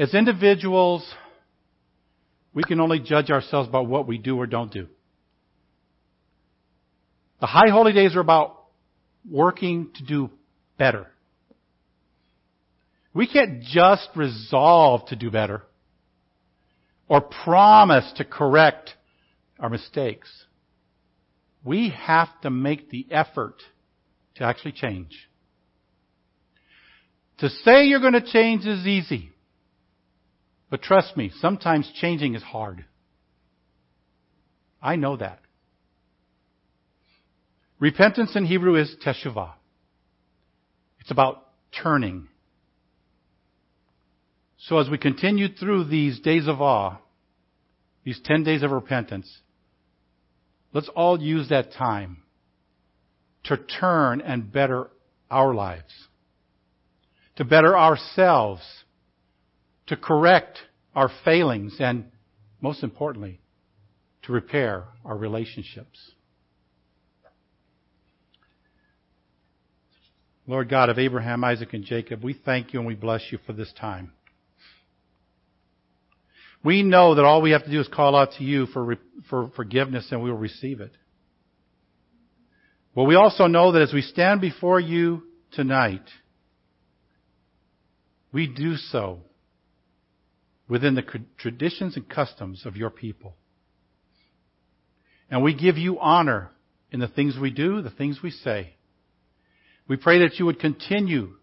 As 0.00 0.14
individuals, 0.14 1.08
we 2.58 2.64
can 2.64 2.80
only 2.80 2.98
judge 2.98 3.30
ourselves 3.30 3.68
by 3.68 3.78
what 3.78 4.08
we 4.08 4.18
do 4.18 4.36
or 4.36 4.44
don't 4.44 4.72
do. 4.72 4.88
The 7.40 7.46
high 7.46 7.70
holy 7.70 7.92
days 7.92 8.16
are 8.16 8.20
about 8.20 8.64
working 9.30 9.90
to 9.94 10.04
do 10.04 10.30
better. 10.76 11.06
We 13.14 13.28
can't 13.28 13.62
just 13.62 14.08
resolve 14.16 15.06
to 15.10 15.14
do 15.14 15.30
better. 15.30 15.62
or 17.08 17.20
promise 17.20 18.12
to 18.16 18.24
correct 18.24 18.90
our 19.60 19.70
mistakes. 19.70 20.28
We 21.64 21.90
have 21.90 22.28
to 22.40 22.50
make 22.50 22.90
the 22.90 23.06
effort 23.12 23.54
to 24.34 24.42
actually 24.42 24.72
change. 24.72 25.28
To 27.38 27.48
say 27.48 27.84
you're 27.84 28.00
going 28.00 28.14
to 28.14 28.32
change 28.32 28.66
is 28.66 28.84
easy. 28.84 29.30
But 30.70 30.82
trust 30.82 31.16
me, 31.16 31.30
sometimes 31.40 31.90
changing 32.00 32.34
is 32.34 32.42
hard. 32.42 32.84
I 34.82 34.96
know 34.96 35.16
that. 35.16 35.40
Repentance 37.78 38.34
in 38.34 38.44
Hebrew 38.44 38.74
is 38.76 38.94
teshuvah. 39.04 39.52
It's 41.00 41.10
about 41.10 41.44
turning. 41.82 42.28
So 44.58 44.78
as 44.78 44.90
we 44.90 44.98
continue 44.98 45.48
through 45.48 45.84
these 45.84 46.20
days 46.20 46.48
of 46.48 46.60
awe, 46.60 46.98
these 48.04 48.20
10 48.24 48.42
days 48.42 48.62
of 48.62 48.72
repentance, 48.72 49.40
let's 50.72 50.88
all 50.88 51.20
use 51.20 51.48
that 51.48 51.72
time 51.72 52.22
to 53.44 53.56
turn 53.56 54.20
and 54.20 54.52
better 54.52 54.90
our 55.30 55.54
lives, 55.54 56.08
to 57.36 57.44
better 57.44 57.76
ourselves, 57.78 58.62
to 59.88 59.96
correct 59.96 60.58
our 60.94 61.10
failings, 61.24 61.76
and 61.80 62.04
most 62.60 62.82
importantly, 62.82 63.40
to 64.22 64.32
repair 64.32 64.84
our 65.04 65.16
relationships. 65.16 66.12
Lord 70.46 70.70
God 70.70 70.88
of 70.88 70.98
Abraham, 70.98 71.44
Isaac, 71.44 71.74
and 71.74 71.84
Jacob, 71.84 72.24
we 72.24 72.32
thank 72.32 72.72
you 72.72 72.80
and 72.80 72.86
we 72.86 72.94
bless 72.94 73.22
you 73.30 73.38
for 73.46 73.52
this 73.52 73.72
time. 73.78 74.12
We 76.64 76.82
know 76.82 77.14
that 77.14 77.24
all 77.24 77.42
we 77.42 77.50
have 77.50 77.64
to 77.64 77.70
do 77.70 77.80
is 77.80 77.88
call 77.88 78.16
out 78.16 78.32
to 78.38 78.44
you 78.44 78.66
for, 78.66 78.96
for 79.28 79.50
forgiveness 79.54 80.08
and 80.10 80.22
we 80.22 80.30
will 80.30 80.38
receive 80.38 80.80
it. 80.80 80.92
But 82.94 83.04
we 83.04 83.14
also 83.14 83.46
know 83.46 83.72
that 83.72 83.82
as 83.82 83.92
we 83.92 84.00
stand 84.00 84.40
before 84.40 84.80
you 84.80 85.22
tonight, 85.52 86.02
we 88.32 88.46
do 88.46 88.76
so 88.76 89.20
within 90.68 90.94
the 90.94 91.04
traditions 91.38 91.96
and 91.96 92.08
customs 92.08 92.66
of 92.66 92.76
your 92.76 92.90
people. 92.90 93.34
And 95.30 95.42
we 95.42 95.54
give 95.54 95.76
you 95.76 95.98
honor 95.98 96.50
in 96.90 97.00
the 97.00 97.08
things 97.08 97.36
we 97.40 97.50
do, 97.50 97.82
the 97.82 97.90
things 97.90 98.20
we 98.22 98.30
say. 98.30 98.74
We 99.86 99.96
pray 99.96 100.20
that 100.20 100.38
you 100.38 100.46
would 100.46 100.60
continue 100.60 101.34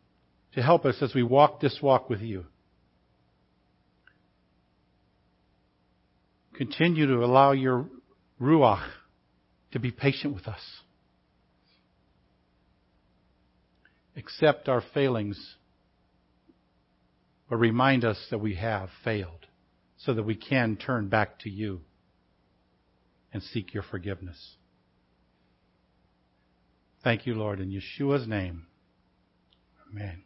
to 0.54 0.62
help 0.62 0.86
us 0.86 0.98
as 1.02 1.14
we 1.14 1.24
walk 1.24 1.60
this 1.60 1.80
walk 1.82 2.10
with 2.10 2.22
you. 2.22 2.46
Continue 6.56 7.08
to 7.08 7.24
allow 7.24 7.52
your 7.52 7.88
Ruach 8.42 8.88
to 9.74 9.80
be 9.80 9.92
patient 9.92 10.34
with 10.34 10.48
us. 10.48 10.62
Accept 14.16 14.70
our 14.70 14.82
failings, 14.94 15.56
but 17.56 17.62
remind 17.62 18.04
us 18.04 18.18
that 18.32 18.40
we 18.40 18.56
have 18.56 18.90
failed 19.06 19.46
so 19.96 20.14
that 20.14 20.24
we 20.24 20.36
can 20.36 20.76
turn 20.76 21.08
back 21.08 21.40
to 21.40 21.50
you 21.50 21.80
and 23.32 23.42
seek 23.42 23.74
your 23.74 23.84
forgiveness. 23.84 24.58
Thank 27.02 27.26
you, 27.26 27.34
Lord, 27.34 27.62
in 27.62 27.72
Yeshua's 27.72 28.28
name. 28.28 28.68
Amen. 29.90 30.25